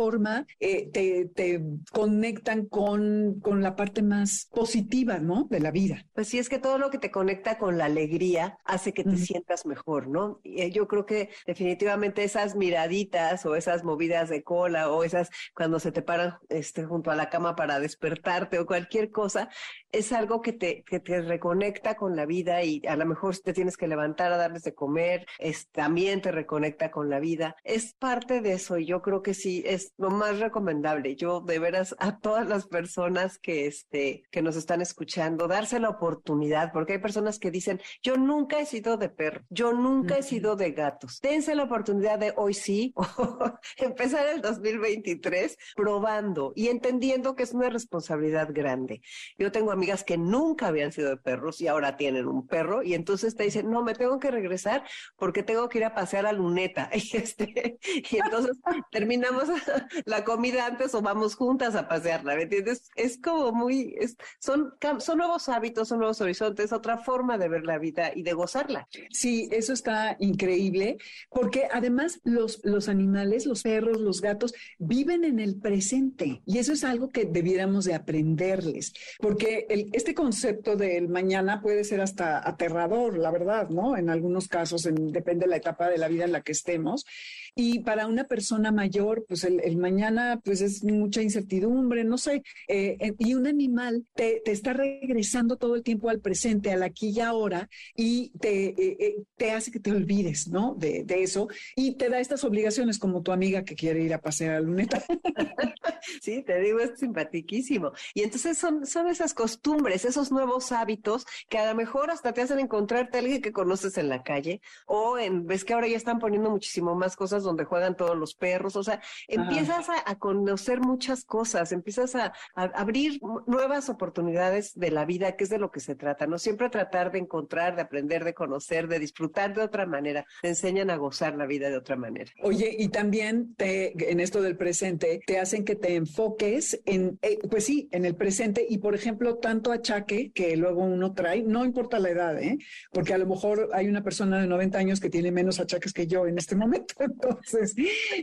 [0.60, 1.60] eh, te,
[1.92, 5.46] conectan con, con la parte más positiva, ¿no?
[5.50, 6.06] De la vida.
[6.14, 9.16] Pues sí, es que todo lo que te conecta con la alegría hace que te
[9.16, 10.40] sientas mejor, ¿no?
[10.42, 15.30] Y eh, yo creo que definitivamente esas miraditas o esas movidas de cola o esas
[15.54, 19.48] cuando se te paran este, junto a la cama para despertarte o cualquier cosa,
[19.92, 23.52] es algo que te, que te reconecta con la vida y a lo mejor te
[23.52, 27.56] tienes que levantar a darles de comer, es, también te reconecta con la vida.
[27.64, 31.16] Es parte de eso y yo creo que sí, es lo más recomendable.
[31.16, 35.90] Yo de veras a todas las personas que, este, que nos están escuchando, darse la
[35.90, 40.22] oportunidad, porque hay personas que dicen, yo nunca he sido de perro, yo nunca he
[40.22, 41.20] sido de gatos.
[41.20, 42.94] Dense la oportunidad de hoy sí,
[43.76, 49.02] empezar el 2023 probando y entendiendo que es una responsabilidad grande.
[49.38, 52.94] Yo tengo amigas que nunca habían sido de perros y ahora tienen un perro y
[52.94, 54.84] entonces te dicen, no, me tengo que regresar
[55.16, 56.90] porque tengo que ir a pasear a Luneta.
[57.00, 57.78] Y, este,
[58.10, 58.58] y entonces
[58.92, 59.48] terminamos
[60.04, 62.90] la comida antes o vamos juntas a pasearla, ¿me entiendes?
[62.96, 63.96] Es como muy,
[64.38, 68.32] son, son nuevos hábitos, son nuevos horizontes, otra forma de ver la vida y de
[68.32, 68.88] gozarla.
[69.10, 70.98] Sí, eso está increíble,
[71.30, 76.72] porque además los, los animales, los perros, los gatos, viven en el presente y eso
[76.72, 83.18] es algo que debiéramos de aprenderles, porque este concepto del mañana puede ser hasta aterrador,
[83.18, 83.96] la verdad, ¿no?
[83.96, 87.06] En algunos casos, en, depende de la etapa de la vida en la que estemos.
[87.54, 92.42] Y para una persona mayor, pues el, mañana pues es mucha incertidumbre, no sé.
[92.68, 96.82] Eh, eh, y un animal te, te, está regresando todo el tiempo al presente, al
[96.82, 100.74] aquí y ahora, y te, eh, te hace que te olvides, ¿no?
[100.74, 101.48] De, de, eso.
[101.76, 105.02] Y te da estas obligaciones como tu amiga que quiere ir a pasear a Luneta.
[106.22, 107.92] sí, te digo, es simpatiquísimo.
[108.14, 112.42] Y entonces son, son esas costumbres, esos nuevos hábitos que a lo mejor hasta te
[112.42, 115.96] hacen encontrarte a alguien que conoces en la calle o en, ves que ahora ya
[115.96, 120.80] están poniendo muchísimo más cosas donde juegan todos los perros, o sea, empiezas a, conocer
[120.80, 125.80] muchas cosas, empiezas a, abrir nuevas oportunidades de la vida, que es de lo que
[125.80, 126.38] se trata, ¿no?
[126.38, 130.90] Siempre tratar de encontrar, de aprender, de conocer, de disfrutar de otra manera, te enseñan
[130.90, 132.30] a gozar la vida de otra manera.
[132.42, 137.38] Oye, y también te, en esto del presente, te hacen que te enfoques en, eh,
[137.48, 141.64] pues sí, en el presente y, por ejemplo, tanto achaque que luego uno trae, no
[141.64, 142.58] importa la edad, ¿eh?
[142.92, 146.06] Porque a lo mejor hay una persona de 90 años que tiene menos achaques que
[146.06, 146.94] yo en este momento.
[146.98, 147.29] Entonces,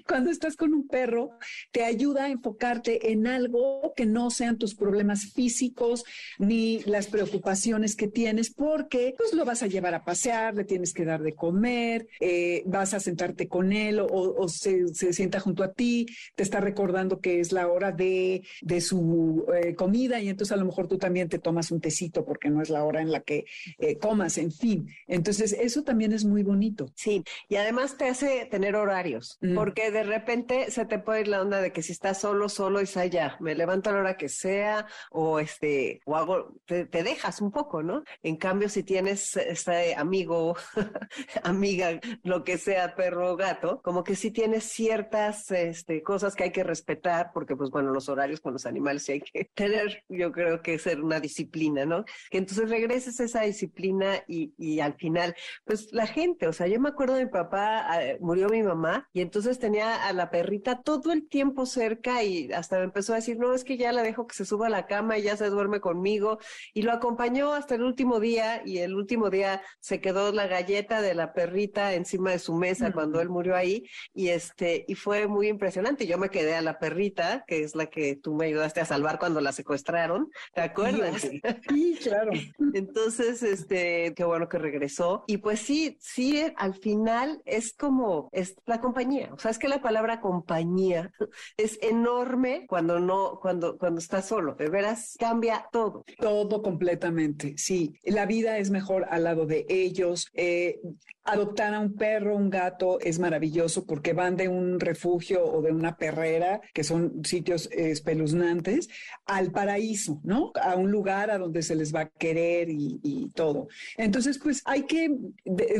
[0.07, 1.31] cuando estás con un perro,
[1.71, 6.03] te ayuda a enfocarte en algo que no sean tus problemas físicos
[6.37, 10.93] ni las preocupaciones que tienes, porque pues lo vas a llevar a pasear, le tienes
[10.93, 15.73] que dar de comer, eh, vas a sentarte con él o, se, sienta junto a
[15.73, 16.05] ti,
[16.35, 20.57] te está recordando que es la hora de, de su eh, comida y entonces a
[20.57, 23.21] lo mejor tú también te tomas un tecito porque no es la hora en la
[23.21, 23.45] que
[23.79, 24.89] eh, comas, en fin.
[25.07, 26.91] Entonces, eso también es muy bonito.
[26.95, 29.55] Sí, y además te hace tener horarios, mm.
[29.55, 32.81] porque de repente se te puede ir la onda de que si estás solo, solo,
[32.81, 37.41] y ya, me levanto a la hora que sea, o este, o hago, te, dejas
[37.41, 38.03] un poco, ¿no?
[38.23, 40.55] En cambio, si tienes este amigo,
[41.43, 46.45] amiga, lo que sea, perro o gato, como que sí tienes ciertas este, cosas que
[46.45, 50.03] hay que respetar, porque pues bueno, los horarios con los animales sí hay que tener,
[50.09, 52.03] yo creo que ser una disciplina, ¿no?
[52.31, 55.35] Que entonces regreses a esa disciplina y, y al final,
[55.65, 58.86] pues la gente, o sea, yo me acuerdo de mi papá, ah, murió mi mamá,
[59.13, 63.17] y entonces tenía a la perrita todo el tiempo cerca y hasta me empezó a
[63.17, 65.37] decir, no, es que ya la dejo que se suba a la cama y ya
[65.37, 66.39] se duerme conmigo,
[66.73, 71.01] y lo acompañó hasta el último día, y el último día se quedó la galleta
[71.01, 75.27] de la perrita encima de su mesa cuando él murió ahí, y este, y fue
[75.27, 76.07] muy impresionante.
[76.07, 79.19] Yo me quedé a la perrita, que es la que tú me ayudaste a salvar
[79.19, 81.27] cuando la secuestraron, ¿te acuerdas?
[81.69, 82.31] Sí, claro.
[82.73, 85.23] Entonces, este, qué bueno que regresó.
[85.27, 89.29] Y pues sí, sí, al final es como, es la compañía.
[89.33, 91.11] O sea, es que la palabra compañía
[91.57, 94.55] es enorme cuando no, cuando, cuando estás solo.
[94.55, 96.03] De veras, cambia todo.
[96.19, 97.99] Todo completamente, sí.
[98.03, 100.27] La vida es mejor al lado de ellos.
[100.33, 100.79] Eh,
[101.27, 105.71] adoptar a un perro, un gato es maravilloso porque van de un refugio o de
[105.71, 108.87] una perrera, que son sitios espeluznantes,
[109.25, 110.51] al paraíso, ¿no?
[110.61, 112.97] A un lugar a donde se les va a querer y,
[113.35, 113.67] todo.
[113.97, 115.15] Entonces, pues hay que,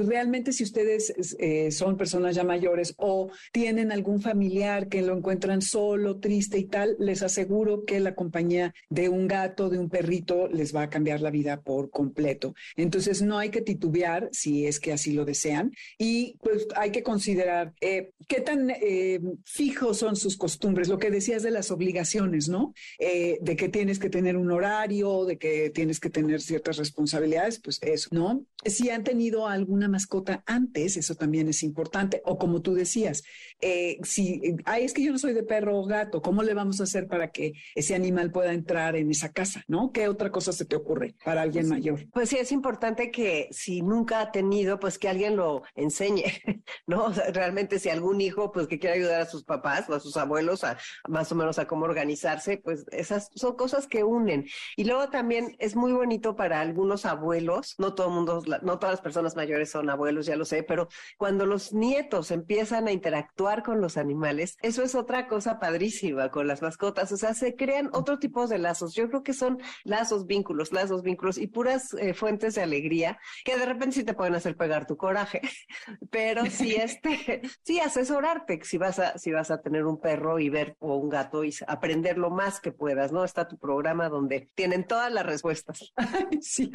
[0.06, 5.61] realmente si ustedes eh, son personas ya mayores o tienen algún familiar que lo encuentran
[5.61, 10.47] solo, triste y tal, les aseguro que la compañía de un gato, de un perrito,
[10.47, 12.53] les va a cambiar la vida por completo.
[12.75, 17.03] Entonces, no hay que titubear si es que así lo desean y pues hay que
[17.03, 22.49] considerar eh, qué tan eh, fijos son sus costumbres, lo que decías de las obligaciones,
[22.49, 22.73] ¿no?
[22.99, 27.79] de que tienes que tener un horario, de que tienes que tener ciertas responsabilidades, pues
[27.81, 28.45] eso, ¿no?
[28.65, 32.21] Si han tenido alguna mascota antes, eso también es importante.
[32.25, 33.23] O como tú decías,
[33.60, 36.80] eh, si, ay, es que yo no soy de perro o gato, ¿cómo le vamos
[36.80, 39.91] a hacer para que ese animal pueda entrar en esa casa, ¿no?
[39.91, 42.08] ¿Qué otra cosa se te ocurre para alguien pues, mayor?
[42.12, 46.24] Pues sí, es importante que si nunca ha tenido, pues que alguien lo enseñe,
[46.88, 47.12] ¿no?
[47.34, 50.64] realmente si algún hijo, pues que quiera ayudar a sus papás o a sus abuelos
[50.64, 50.78] a
[51.08, 54.45] más o menos a cómo organizarse, pues esas son cosas que unen.
[54.76, 58.93] Y luego también es muy bonito para algunos abuelos, no todo el mundo, no todas
[58.93, 63.47] las personas mayores son abuelos, ya lo sé, pero cuando los nietos empiezan a interactuar
[63.64, 67.89] con los animales, eso es otra cosa padrísima con las mascotas, o sea, se crean
[67.93, 68.93] otro tipo de lazos.
[68.93, 73.58] Yo creo que son lazos, vínculos, lazos, vínculos y puras eh, fuentes de alegría que
[73.58, 75.41] de repente sí te pueden hacer pegar tu coraje,
[76.12, 80.50] pero sí este, sí asesorarte si vas a si vas a tener un perro y
[80.50, 83.24] ver o un gato y aprender lo más que puedas, ¿no?
[83.24, 85.93] Está tu programa donde tienen todas las respuestas.
[86.41, 86.70] sí,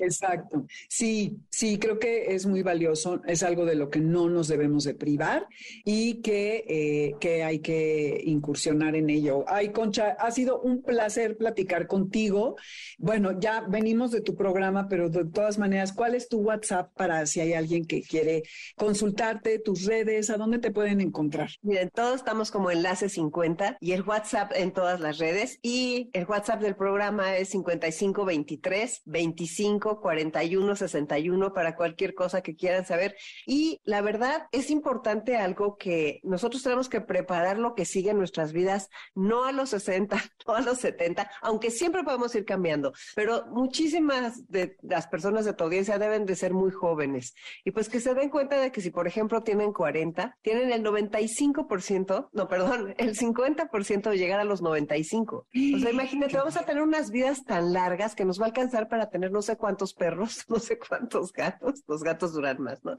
[0.00, 0.64] exacto.
[0.88, 4.84] Sí, sí, creo que es muy valioso, es algo de lo que no nos debemos
[4.84, 5.46] de privar
[5.90, 9.46] y que, eh, que hay que incursionar en ello.
[9.48, 12.56] Ay, Concha, ha sido un placer platicar contigo.
[12.98, 17.24] Bueno, ya venimos de tu programa, pero de todas maneras, ¿cuál es tu WhatsApp para
[17.24, 18.42] si hay alguien que quiere
[18.76, 21.48] consultarte, tus redes, a dónde te pueden encontrar?
[21.62, 26.26] Miren, todos estamos como enlace 50 y el WhatsApp en todas las redes y el
[26.26, 33.16] WhatsApp del programa es 5523 25 41 61 para cualquier cosa que quieran saber.
[33.46, 38.18] Y la verdad es importante algo que nosotros tenemos que preparar lo que sigue en
[38.18, 40.16] nuestras vidas, no a los 60,
[40.46, 45.52] no a los 70, aunque siempre podemos ir cambiando, pero muchísimas de las personas de
[45.52, 47.34] tu audiencia deben de ser muy jóvenes.
[47.64, 50.82] Y pues que se den cuenta de que si, por ejemplo, tienen 40, tienen el
[50.84, 55.36] 95%, no, perdón, el 50% de llegar a los 95.
[55.36, 58.88] O sea, imagínate, vamos a tener unas vidas tan largas que nos va a alcanzar
[58.88, 61.82] para tener no sé cuántos perros, no sé cuántos gatos.
[61.86, 62.96] Los gatos duran más, ¿no?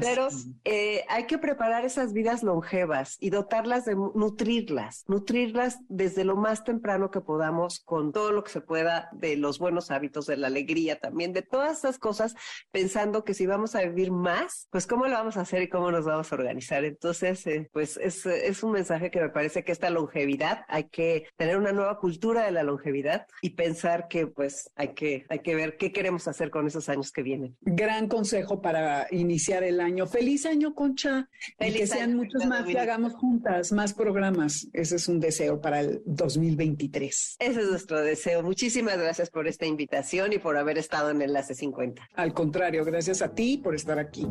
[0.00, 0.28] Pero
[0.64, 6.64] eh, hay que preparar esas vidas longevas y dotarlas de nutrirlas, nutrirlas desde lo más
[6.64, 10.46] temprano que podamos con todo lo que se pueda de los buenos hábitos, de la
[10.46, 12.34] alegría también, de todas esas cosas,
[12.70, 15.90] pensando que si vamos a vivir más, pues cómo lo vamos a hacer y cómo
[15.90, 16.84] nos vamos a organizar.
[16.84, 21.28] Entonces, eh, pues es, es un mensaje que me parece que esta longevidad hay que
[21.36, 25.54] tener una nueva cultura de la longevidad y pensar que pues hay que, hay que
[25.54, 27.58] ver qué queremos hacer con esos años que vienen.
[27.60, 30.06] Gran consejo para iniciar el año.
[30.06, 31.28] Feliz año, Concha.
[31.58, 34.68] Feliz que sean muchos más que hagamos juntas, más programas.
[34.72, 37.36] Ese es un deseo para el 2023.
[37.38, 38.42] Ese es nuestro deseo.
[38.42, 42.08] Muchísimas gracias por esta invitación y por haber estado en Enlace 50.
[42.14, 44.26] Al contrario, gracias a ti por estar aquí.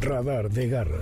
[0.00, 0.98] Radar de Garra.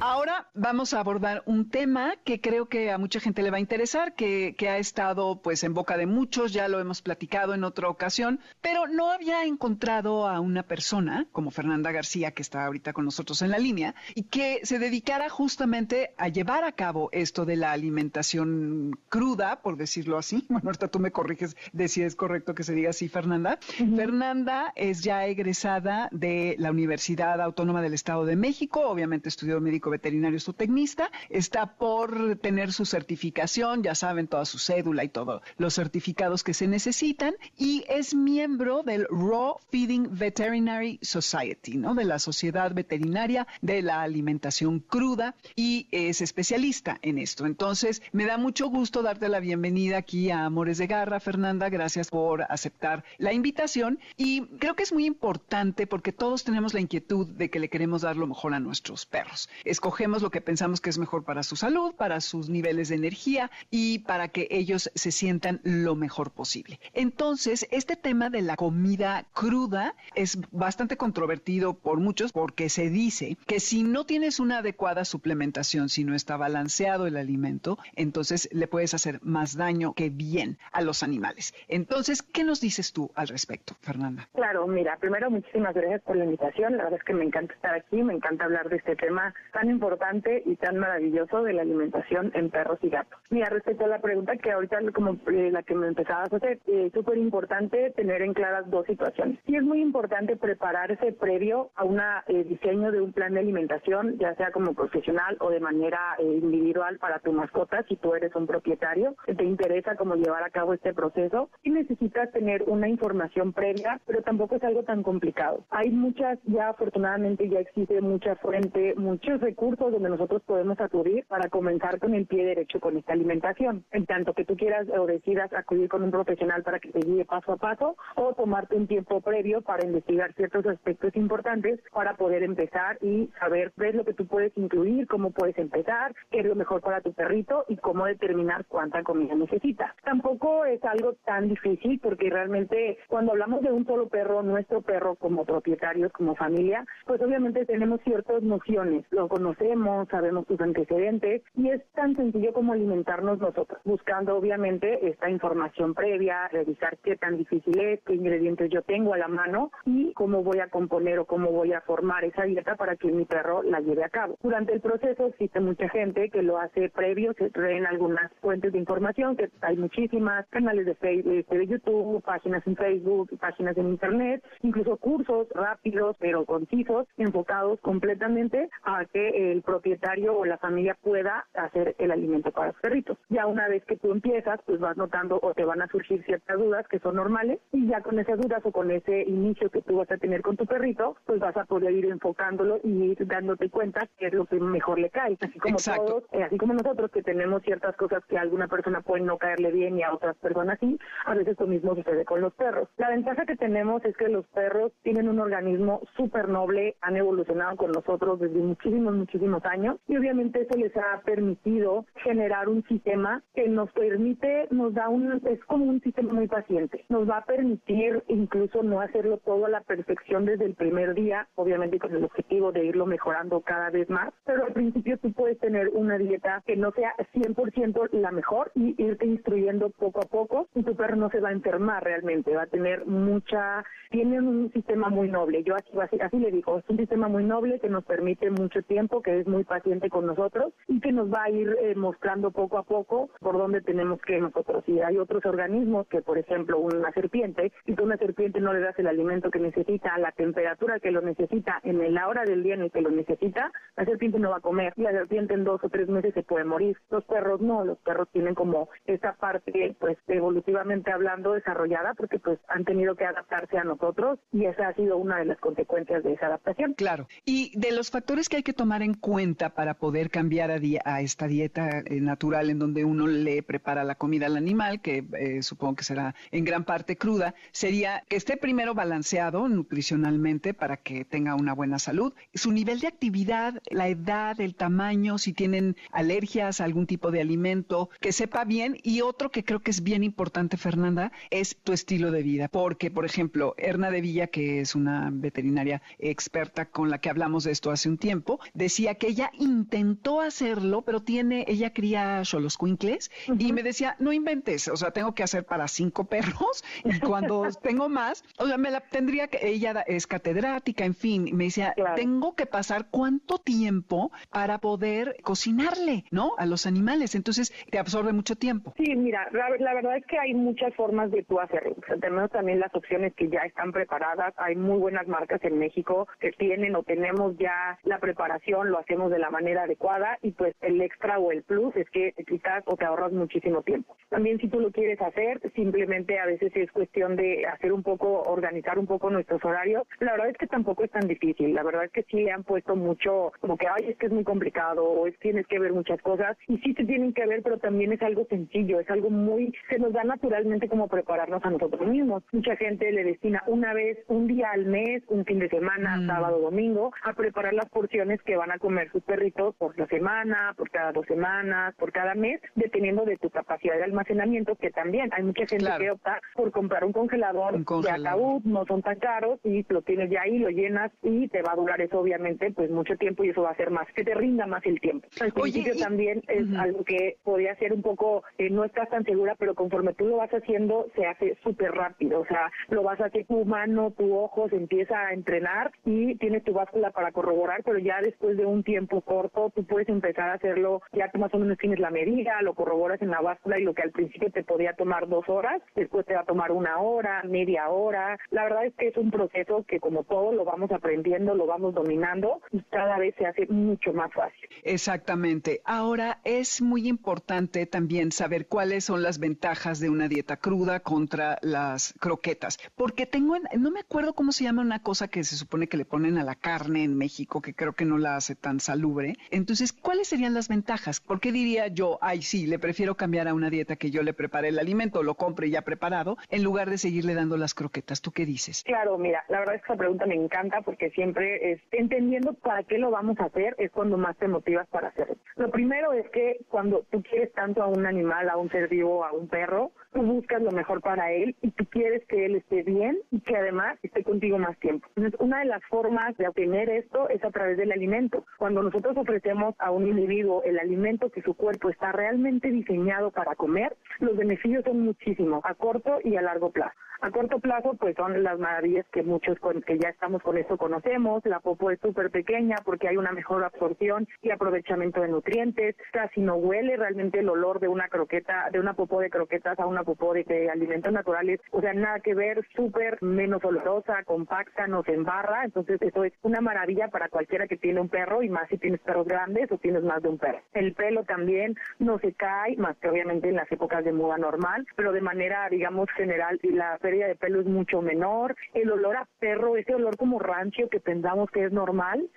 [0.00, 3.60] Ahora vamos a abordar un tema que creo que a mucha gente le va a
[3.60, 7.64] interesar, que, que, ha estado pues en boca de muchos, ya lo hemos platicado en
[7.64, 12.92] otra ocasión, pero no había encontrado a una persona como Fernanda García, que está ahorita
[12.92, 17.44] con nosotros en la línea, y que se dedicara justamente a llevar a cabo esto
[17.44, 20.46] de la alimentación cruda, por decirlo así.
[20.56, 23.58] Bueno, ahorita tú me corriges de si es correcto que se diga así, Fernanda.
[23.94, 29.90] Fernanda es ya egresada de la Universidad Autónoma del Estado de México, obviamente estudió médico
[29.90, 35.74] veterinario tecnista, está por tener su certificación, ya saben, toda su cédula y todos los
[35.74, 41.94] certificados que se necesitan, y es miembro del Raw Feeding Veterinary Society, ¿no?
[41.94, 47.46] De la Sociedad Veterinaria de la Alimentación Cruda, y es especialista en esto.
[47.46, 52.10] Entonces, me da mucho gusto darte la bienvenida aquí a Amores de Garra, Fernanda, gracias
[52.10, 57.26] por aceptar la invitación, y creo que es muy importante porque todos tenemos la inquietud
[57.26, 59.48] de que le queremos dar lo mejor a nuestros perros.
[59.64, 63.50] Escogemos lo que pensamos que es mejor para su salud, para sus niveles de energía
[63.70, 66.80] y para que ellos se sientan lo mejor posible.
[66.92, 73.36] Entonces, este tema de la comida cruda es bastante controvertido por muchos porque se dice
[73.46, 78.66] que si no tienes una adecuada suplementación, si no está balanceado el alimento, entonces le
[78.66, 81.54] puedes hacer más daño que bien a los animales.
[81.68, 84.28] Entonces, ¿qué nos dices tú al respecto, Fernanda?
[84.34, 86.76] Claro, mira, primero muchísimas gracias por la invitación.
[86.76, 89.70] La verdad es que me encanta estar aquí, me encanta hablar de este tema tan
[89.70, 93.18] importante y tan maravilloso de la alimentación en perros y gatos.
[93.30, 96.60] Mira, respecto a la pregunta que ahorita como eh, la que me empezabas a hacer,
[96.66, 99.38] es súper importante tener en claras dos situaciones.
[99.46, 101.96] Y es muy importante prepararse previo a un
[102.28, 106.24] eh, diseño de un plan de alimentación, ya sea como profesional o de manera eh,
[106.24, 110.74] individual para tu mascota, si tú eres un propietario, te interesa cómo llevar a cabo
[110.74, 115.64] este proceso y necesitas tener una información previa, pero tampoco es algo tan complicado.
[115.70, 121.48] Hay muchas, ya afortunadamente ya existe mucha fuente, muchos recursos donde nosotros podemos acudir para
[121.48, 123.84] comenzar con el pie derecho con esta alimentación.
[123.92, 127.24] En tanto que tú quieras o decidas acudir con un profesional para que te guíe
[127.24, 132.42] paso a paso o tomarte un tiempo previo para investigar ciertos aspectos importantes para poder
[132.42, 136.46] empezar y saber qué es lo que tú puedes incluir, cómo puedes empezar, qué es
[136.46, 139.94] lo mejor para tu perrito y cómo determinar cuánta comida necesita.
[140.04, 145.14] Tampoco es algo tan difícil porque realmente cuando hablamos de un solo perro, nuestro perro
[145.16, 151.70] como propietarios, como familia, pues obviamente tenemos ciertas nociones, lo conocemos, sabemos sus antecedentes y
[151.70, 157.78] es tan sencillo como alimentarnos nosotros, buscando obviamente esta información previa, revisar qué tan difícil
[157.78, 161.50] es, qué ingredientes yo tengo a la mano y cómo voy a componer o cómo
[161.50, 164.36] voy a formar esa dieta para que mi perro la lleve a cabo.
[164.42, 168.78] Durante el proceso existe mucha gente que lo hace previo, se traen algunas fuentes de
[168.78, 173.88] información, que hay muchísimas, canales de Facebook, este, de YouTube, páginas en Facebook, páginas en
[173.88, 180.96] Internet, incluso cursos rápidos pero concisos, enfocados completamente a que el propietario o la familia
[181.02, 183.18] pueda hacer el alimento para los perritos.
[183.28, 186.58] Ya una vez que tú empiezas, pues vas notando o te van a surgir ciertas
[186.58, 189.96] dudas que son normales y ya con esas dudas o con ese inicio que tú
[189.96, 193.70] vas a tener con tu perrito, pues vas a poder ir enfocándolo y ir dándote
[193.70, 195.36] cuenta qué es lo que mejor le cae.
[195.40, 199.00] Así como todos, eh, así como nosotros que tenemos ciertas cosas que a alguna persona
[199.00, 202.40] puede no caerle bien y a otras personas sí, a veces lo mismo sucede con
[202.40, 202.88] los perros.
[202.96, 207.65] La ventaja que tenemos es que los perros tienen un organismo súper noble, han evolucionado
[207.74, 213.42] con nosotros desde muchísimos, muchísimos años y obviamente eso les ha permitido generar un sistema
[213.54, 217.44] que nos permite, nos da un, es como un sistema muy paciente, nos va a
[217.44, 222.24] permitir incluso no hacerlo todo a la perfección desde el primer día, obviamente con el
[222.24, 226.62] objetivo de irlo mejorando cada vez más, pero al principio tú puedes tener una dieta
[226.66, 231.16] que no sea 100% la mejor y irte instruyendo poco a poco y tu perro
[231.16, 235.62] no se va a enfermar realmente, va a tener mucha, tiene un sistema muy noble,
[235.62, 238.82] yo así, así, así le digo, es un sistema muy noble que nos permite mucho
[238.82, 242.50] tiempo, que es muy paciente con nosotros y que nos va a ir eh, mostrando
[242.50, 244.84] poco a poco por dónde tenemos que nosotros.
[244.86, 248.74] Y hay otros organismos que, por ejemplo, una serpiente, si tú a una serpiente no
[248.74, 252.62] le das el alimento que necesita, la temperatura que lo necesita, en la hora del
[252.62, 254.92] día en el que lo necesita, la serpiente no va a comer.
[254.96, 256.96] Y la serpiente en dos o tres meses se puede morir.
[257.10, 262.58] Los perros no, los perros tienen como esa parte, pues evolutivamente hablando, desarrollada, porque pues
[262.68, 266.34] han tenido que adaptarse a nosotros y esa ha sido una de las consecuencias de
[266.34, 266.94] esa adaptación.
[266.94, 267.26] Claro.
[267.48, 271.20] Y de los factores que hay que tomar en cuenta para poder cambiar a, a
[271.20, 275.62] esta dieta eh, natural en donde uno le prepara la comida al animal, que eh,
[275.62, 281.24] supongo que será en gran parte cruda, sería que esté primero balanceado nutricionalmente para que
[281.24, 286.80] tenga una buena salud, su nivel de actividad, la edad, el tamaño, si tienen alergias
[286.80, 288.98] a algún tipo de alimento, que sepa bien.
[289.04, 292.66] Y otro que creo que es bien importante, Fernanda, es tu estilo de vida.
[292.66, 297.64] Porque, por ejemplo, Erna de Villa, que es una veterinaria experta con la que hablamos
[297.64, 302.78] de esto hace un tiempo, decía que ella intentó hacerlo, pero tiene, ella cría los
[302.78, 307.20] cuincles y me decía, no inventes, o sea, tengo que hacer para cinco perros y
[307.20, 311.64] cuando tengo más, o sea, me la tendría que, ella es catedrática, en fin, me
[311.64, 316.54] decía, tengo que pasar cuánto tiempo para poder cocinarle, ¿no?
[316.56, 318.94] A los animales, entonces te absorbe mucho tiempo.
[318.96, 321.96] Sí, mira, la, verdad es que hay muchas formas de tú hacerlo.
[322.18, 326.52] tenemos también las opciones que ya están preparadas, hay muy buenas marcas en México que
[326.52, 331.00] tienen o tenemos ya la preparación, lo hacemos de la manera adecuada y pues el
[331.00, 334.16] extra o el plus es que te quitas o te ahorras muchísimo tiempo.
[334.28, 338.42] También si tú lo quieres hacer, simplemente a veces es cuestión de hacer un poco,
[338.42, 340.06] organizar un poco nuestros horarios.
[340.20, 342.62] La verdad es que tampoco es tan difícil, la verdad es que sí le han
[342.62, 345.92] puesto mucho, como que, ay, es que es muy complicado o es tienes que ver
[345.92, 349.30] muchas cosas y sí se tienen que ver, pero también es algo sencillo, es algo
[349.30, 352.44] muy, se nos da naturalmente como prepararnos a nosotros mismos.
[352.52, 356.26] Mucha gente le destina una vez, un día al mes, un fin de semana, mm.
[356.28, 360.74] sábado, domingo, a preparar las porciones que van a comer sus perritos por la semana,
[360.76, 365.30] por cada dos semanas, por cada mes, dependiendo de tu capacidad de almacenamiento, que también
[365.32, 369.58] hay mucha gente que opta por comprar un congelador, de ataúd, no son tan caros
[369.64, 372.90] y lo tienes ya ahí, lo llenas y te va a durar eso obviamente pues
[372.90, 375.28] mucho tiempo y eso va a ser más, que te rinda más el tiempo.
[375.40, 379.54] Al principio también es algo que podría ser un poco, eh, no estás tan segura,
[379.58, 383.26] pero conforme tú lo vas haciendo se hace súper rápido, o sea, lo vas a
[383.26, 386.72] hacer tu mano, tu ojo se empieza a entrenar y tienes tu
[387.12, 391.30] para corroborar, pero ya después de un tiempo corto, tú puedes empezar a hacerlo, ya
[391.30, 394.02] que más o menos tienes la medida, lo corroboras en la báscula y lo que
[394.02, 397.88] al principio te podía tomar dos horas, después te va a tomar una hora, media
[397.88, 398.38] hora.
[398.50, 401.94] La verdad es que es un proceso que como todo lo vamos aprendiendo, lo vamos
[401.94, 404.68] dominando y cada vez se hace mucho más fácil.
[404.82, 405.80] Exactamente.
[405.84, 411.58] Ahora es muy importante también saber cuáles son las ventajas de una dieta cruda contra
[411.62, 415.88] las croquetas, porque tengo, no me acuerdo cómo se llama una cosa que se supone
[415.88, 418.80] que le ponen a la carne en México, que creo que no la hace tan
[418.80, 419.34] salubre.
[419.50, 421.20] Entonces, ¿cuáles serían las ventajas?
[421.20, 424.32] ¿Por qué diría yo, ay, sí, le prefiero cambiar a una dieta que yo le
[424.32, 428.20] prepare el alimento, lo compre ya preparado, en lugar de seguirle dando las croquetas?
[428.20, 428.84] ¿Tú qué dices?
[428.84, 432.82] Claro, mira, la verdad es que esa pregunta me encanta porque siempre es entendiendo para
[432.84, 435.36] qué lo vamos a hacer es cuando más te motivas para hacerlo.
[435.56, 439.24] Lo primero es que cuando tú quieres tanto a un animal, a un ser vivo,
[439.24, 442.82] a un perro, tú buscas lo mejor para él y tú quieres que él esté
[442.82, 445.06] bien y que además esté contigo más tiempo.
[445.14, 448.46] Entonces, una de las formas de obtener esto es a través del alimento.
[448.56, 453.56] Cuando nosotros ofrecemos a un individuo el alimento que su cuerpo está realmente diseñado para
[453.56, 456.96] comer, los beneficios son muchísimos, a corto y a largo plazo.
[457.22, 460.76] A corto plazo, pues son las maravillas que muchos con, que ya estamos con esto
[460.76, 461.44] conocemos.
[461.46, 465.96] La popo es súper pequeña porque hay una mejor absorción y aprovechamiento de nutrientes.
[466.12, 469.86] Casi no huele realmente el olor de una croqueta, de una popó de croquetas a
[469.86, 471.60] una de, alimentos naturales.
[471.70, 475.64] O sea, nada que ver, súper menos olorosa, compacta, no se embarra.
[475.64, 479.00] Entonces, eso es una maravilla para cualquiera que tiene un perro y más si tienes
[479.00, 480.60] perros grandes o tienes más de un perro.
[480.72, 484.86] El pelo también no se cae, más que obviamente en las épocas de muda normal,
[484.96, 489.28] pero de manera, digamos, general, la pérdida de pelo es mucho menor, el olor a
[489.38, 492.28] perro, ese olor como rancio que pensamos que es normal,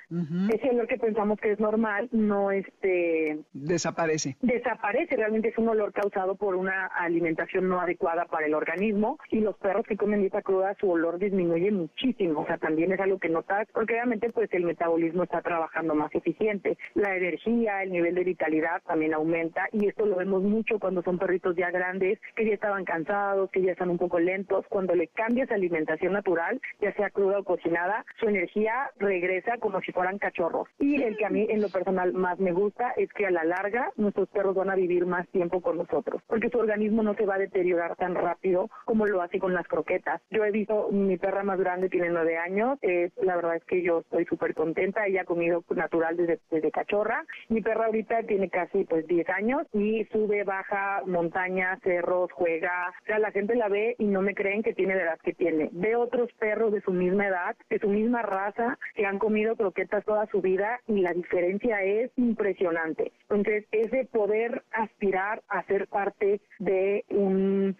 [0.53, 4.37] ese olor que pensamos que es normal no este desaparece.
[4.41, 9.39] Desaparece, realmente es un olor causado por una alimentación no adecuada para el organismo y
[9.41, 13.19] los perros que comen dieta cruda su olor disminuye muchísimo, o sea, también es algo
[13.19, 18.15] que notas porque obviamente pues el metabolismo está trabajando más eficiente, la energía, el nivel
[18.15, 22.45] de vitalidad también aumenta y esto lo vemos mucho cuando son perritos ya grandes que
[22.45, 24.65] ya estaban cansados, que ya están un poco lentos.
[24.69, 29.91] Cuando le cambias alimentación natural, ya sea cruda o cocinada, su energía regresa como si
[29.91, 30.67] fueran cachorros.
[30.79, 33.43] Y el que a mí en lo personal más me gusta es que a la
[33.43, 37.25] larga nuestros perros van a vivir más tiempo con nosotros, porque su organismo no se
[37.25, 40.21] va a deteriorar tan rápido como lo hace con las croquetas.
[40.29, 42.79] Yo he visto, mi perra más grande tiene nueve años,
[43.21, 47.25] la verdad es que yo estoy súper contenta, ella ha comido natural desde, desde cachorra.
[47.49, 52.93] Mi perra ahorita tiene casi pues diez años y sube, baja montañas, cerros, juega.
[53.01, 55.33] O sea, la gente la ve y no me cree que tiene la edad que
[55.33, 55.69] tiene.
[55.71, 60.03] Ve otros perros de su misma edad, de su misma raza, que han comido croquetas
[60.05, 63.11] toda su vida y la diferencia es impresionante.
[63.29, 67.28] Entonces, ese poder aspirar a ser parte de un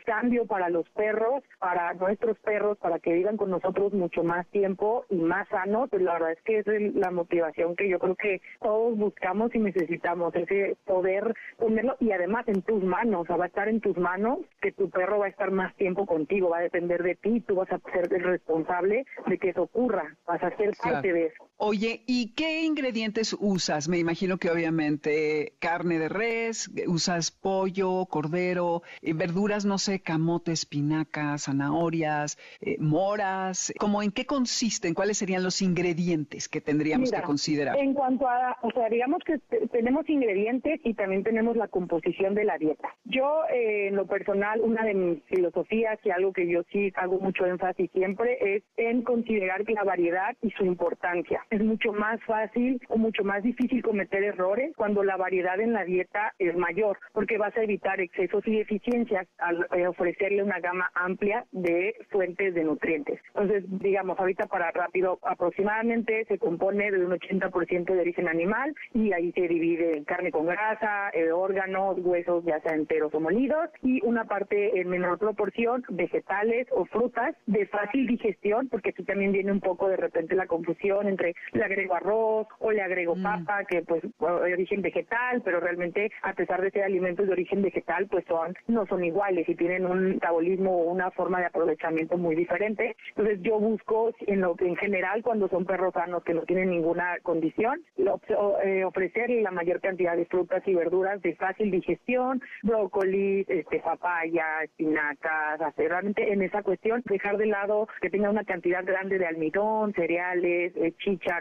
[0.05, 5.05] cambio para los perros, para nuestros perros, para que vivan con nosotros mucho más tiempo
[5.09, 8.41] y más sano, pues la verdad es que es la motivación que yo creo que
[8.61, 13.45] todos buscamos y necesitamos, ese poder ponerlo y además en tus manos, o sea, va
[13.45, 16.59] a estar en tus manos que tu perro va a estar más tiempo contigo, va
[16.59, 20.43] a depender de ti, tú vas a ser el responsable de que eso ocurra, vas
[20.43, 21.49] a ser parte de eso.
[21.57, 23.89] Oye, ¿y qué ingredientes usas?
[23.89, 30.51] Me imagino que obviamente carne de res, usas pollo, cordero, eh, verduras, no sé, camote,
[30.51, 33.71] espinacas, zanahorias, eh, moras.
[33.79, 34.93] ¿Cómo en qué consisten?
[34.93, 37.77] ¿Cuáles serían los ingredientes que tendríamos que considerar?
[37.77, 39.39] En cuanto a, o sea, digamos que
[39.71, 42.89] tenemos ingredientes y también tenemos la composición de la dieta.
[43.05, 47.17] Yo, eh, en lo personal, una de mis filosofías y algo que yo sí hago
[47.19, 52.81] mucho énfasis siempre es en considerar la variedad y su importancia es mucho más fácil
[52.89, 57.37] o mucho más difícil cometer errores cuando la variedad en la dieta es mayor, porque
[57.37, 62.63] vas a evitar excesos y deficiencias al eh, ofrecerle una gama amplia de fuentes de
[62.63, 63.19] nutrientes.
[63.29, 69.13] Entonces, digamos, ahorita para rápido, aproximadamente se compone de un 80% de origen animal y
[69.13, 73.69] ahí se divide en carne con grasa, eh, órganos, huesos, ya sea enteros o molidos,
[73.81, 79.31] y una parte en menor proporción, vegetales o frutas de fácil digestión, porque aquí también
[79.31, 83.23] viene un poco de repente la confusión entre le agrego arroz o le agrego mm.
[83.23, 87.61] papa, que pues de origen vegetal, pero realmente a pesar de ser alimentos de origen
[87.61, 92.17] vegetal, pues son no son iguales y tienen un metabolismo o una forma de aprovechamiento
[92.17, 92.95] muy diferente.
[93.09, 97.17] Entonces yo busco en lo en general cuando son perros sanos que no tienen ninguna
[97.23, 103.79] condición, eh, ofrecerle la mayor cantidad de frutas y verduras de fácil digestión, brócoli, este
[103.79, 109.17] papaya, espinacas, hacer realmente en esa cuestión dejar de lado que tenga una cantidad grande
[109.17, 111.39] de almidón, cereales, eh, chicha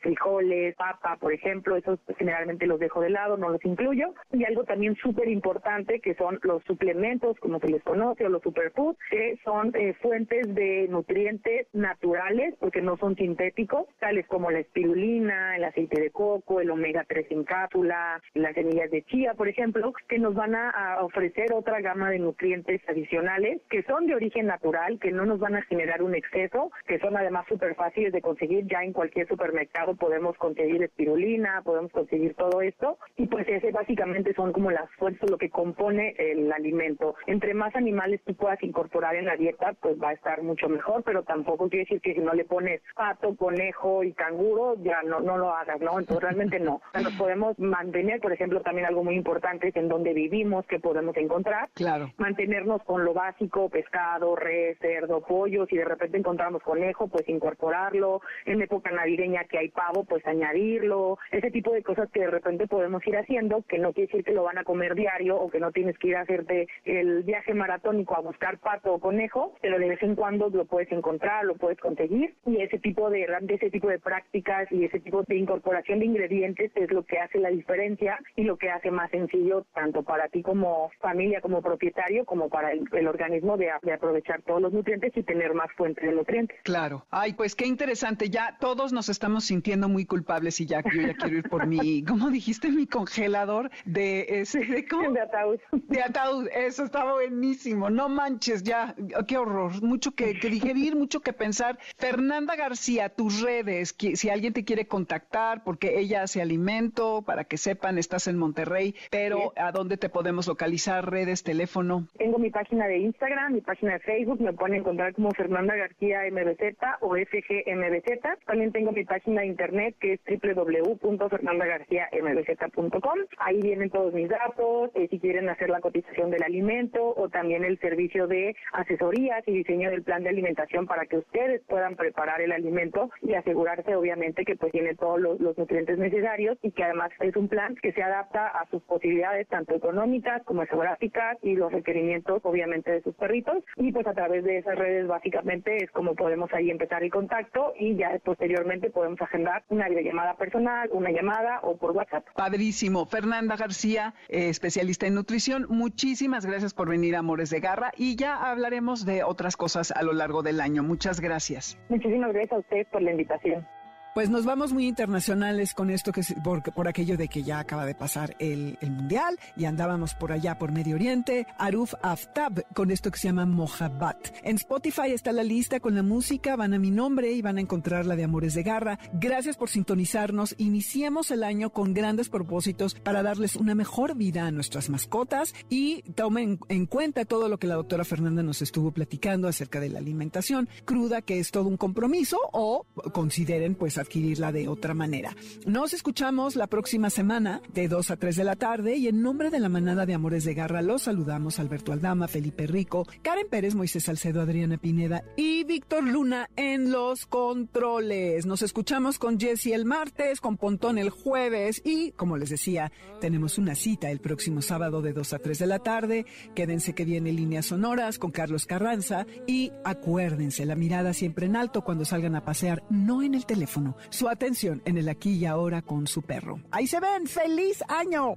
[0.00, 4.14] frijoles, papa, por ejemplo, esos generalmente los dejo de lado, no los incluyo.
[4.32, 8.42] Y algo también súper importante que son los suplementos como se les conoce, o los
[8.42, 14.60] superfoods, que son eh, fuentes de nutrientes naturales, porque no son sintéticos, tales como la
[14.60, 19.48] espirulina, el aceite de coco, el omega 3 en cápsula, las semillas de chía, por
[19.48, 24.46] ejemplo, que nos van a, ofrecer otra gama de nutrientes adicionales que son de origen
[24.46, 28.20] natural, que no nos van a generar un exceso, que son además súper fáciles de
[28.20, 28.66] conseguir.
[28.66, 32.98] Ya en cualquier supermercado podemos conseguir espirulina, podemos conseguir todo esto.
[33.16, 37.09] Y pues ese básicamente son como las fuerzas, lo que compone el alimento.
[37.26, 41.02] Entre más animales tú puedas incorporar en la dieta, pues va a estar mucho mejor,
[41.04, 45.20] pero tampoco quiere decir que si no le pones pato, conejo y canguro, ya no,
[45.20, 45.98] no lo hagas, ¿no?
[45.98, 46.74] Entonces realmente no.
[46.74, 50.66] O sea, nos podemos mantener, por ejemplo, también algo muy importante es en donde vivimos,
[50.66, 51.68] que podemos encontrar.
[51.74, 52.12] Claro.
[52.18, 55.66] Mantenernos con lo básico, pescado, res, cerdo, pollo.
[55.66, 58.20] Si de repente encontramos conejo, pues incorporarlo.
[58.44, 61.18] En época navideña que hay pavo, pues añadirlo.
[61.30, 64.32] Ese tipo de cosas que de repente podemos ir haciendo, que no quiere decir que
[64.32, 66.68] lo van a comer diario o que no tienes que ir a hacerte
[67.00, 70.90] el viaje maratónico a buscar pato o conejo, pero de vez en cuando lo puedes
[70.92, 72.34] encontrar, lo puedes conseguir.
[72.46, 76.06] Y ese tipo de, de ese tipo de prácticas y ese tipo de incorporación de
[76.06, 80.28] ingredientes es lo que hace la diferencia y lo que hace más sencillo tanto para
[80.28, 85.22] ti como familia, como propietario, como para el, organismo de, aprovechar todos los nutrientes y
[85.22, 86.58] tener más fuentes de nutrientes.
[86.62, 87.06] Claro.
[87.10, 88.30] Ay, pues qué interesante.
[88.30, 92.04] Ya todos nos estamos sintiendo muy culpables y ya yo ya quiero ir por mi,
[92.04, 92.68] ¿cómo dijiste?
[92.70, 95.10] Mi congelador de ese, de cómo?
[95.20, 95.60] De ataúd.
[95.72, 96.48] De ataúd.
[96.54, 97.88] Eso estaba buenísimo.
[97.88, 98.96] No manches, ya.
[99.28, 99.80] Qué horror.
[99.80, 101.78] Mucho que, que digerir, mucho que pensar.
[101.98, 107.58] Fernanda García, tus redes, si alguien te quiere contactar, porque ella hace alimento, para que
[107.58, 111.08] sepan, estás en Monterrey, pero ¿a dónde te podemos localizar?
[111.08, 112.08] Redes, teléfono.
[112.18, 116.22] Tengo mi página de Instagram, mi página de Facebook, me pueden encontrar como Fernanda García
[116.30, 118.44] MBZ o FGMBZ.
[118.46, 123.18] También tengo mi página de internet que es www.fernandagarciambz.com.
[123.38, 126.69] Ahí vienen todos mis datos, eh, si quieren hacer la cotización del alimento
[127.02, 131.62] o también el servicio de asesorías y diseño del plan de alimentación para que ustedes
[131.68, 136.70] puedan preparar el alimento y asegurarse obviamente que pues tiene todos los, nutrientes necesarios y
[136.70, 141.38] que además es un plan que se adapta a sus posibilidades tanto económicas como geográficas
[141.42, 145.82] y los requerimientos obviamente de sus perritos y pues a través de esas redes básicamente
[145.82, 150.88] es como podemos ahí empezar el contacto y ya posteriormente podemos agendar una videollamada personal,
[150.92, 152.26] una llamada o por WhatsApp.
[152.36, 153.06] Padrísimo.
[153.06, 158.50] Fernanda García, eh, especialista en nutrición, muchísimas gracias por venir Amores de Garra y ya
[158.50, 160.82] hablaremos de otras cosas a lo largo del año.
[160.82, 161.78] Muchas gracias.
[161.88, 163.66] Muchísimas gracias a ustedes por la invitación.
[164.12, 167.86] Pues nos vamos muy internacionales con esto que por, por aquello de que ya acaba
[167.86, 171.46] de pasar el, mundial y andábamos por allá por Medio Oriente.
[171.58, 174.34] Aruf Aftab con esto que se llama Mohabbat.
[174.42, 177.60] En Spotify está la lista con la música, van a mi nombre y van a
[177.60, 178.98] encontrar la de Amores de Garra.
[179.12, 180.56] Gracias por sintonizarnos.
[180.58, 186.02] Iniciemos el año con grandes propósitos para darles una mejor vida a nuestras mascotas y
[186.16, 190.00] tomen en cuenta todo lo que la doctora Fernanda nos estuvo platicando acerca de la
[190.00, 195.36] alimentación cruda, que es todo un compromiso o consideren pues adquirirla de otra manera.
[195.66, 199.50] Nos escuchamos la próxima semana de 2 a 3 de la tarde y en nombre
[199.50, 203.74] de la manada de Amores de Garra los saludamos Alberto Aldama, Felipe Rico, Karen Pérez,
[203.74, 208.46] Moisés Salcedo, Adriana Pineda y Víctor Luna en los controles.
[208.46, 213.58] Nos escuchamos con Jesse el martes, con Pontón el jueves y, como les decía, tenemos
[213.58, 216.26] una cita el próximo sábado de 2 a 3 de la tarde.
[216.54, 221.82] Quédense que viene Líneas Sonoras con Carlos Carranza y acuérdense, la mirada siempre en alto
[221.82, 225.82] cuando salgan a pasear, no en el teléfono su atención en el aquí y ahora
[225.82, 226.60] con su perro.
[226.70, 228.34] Ahí se ven, feliz año.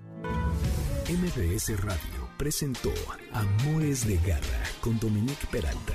[1.09, 2.91] MBS Radio presentó
[3.31, 5.93] Amores de Garra con Dominique Peralta.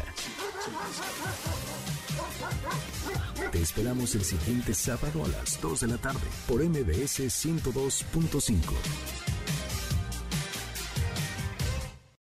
[3.52, 9.37] Te esperamos el siguiente sábado a las 2 de la tarde por MBS 102.5.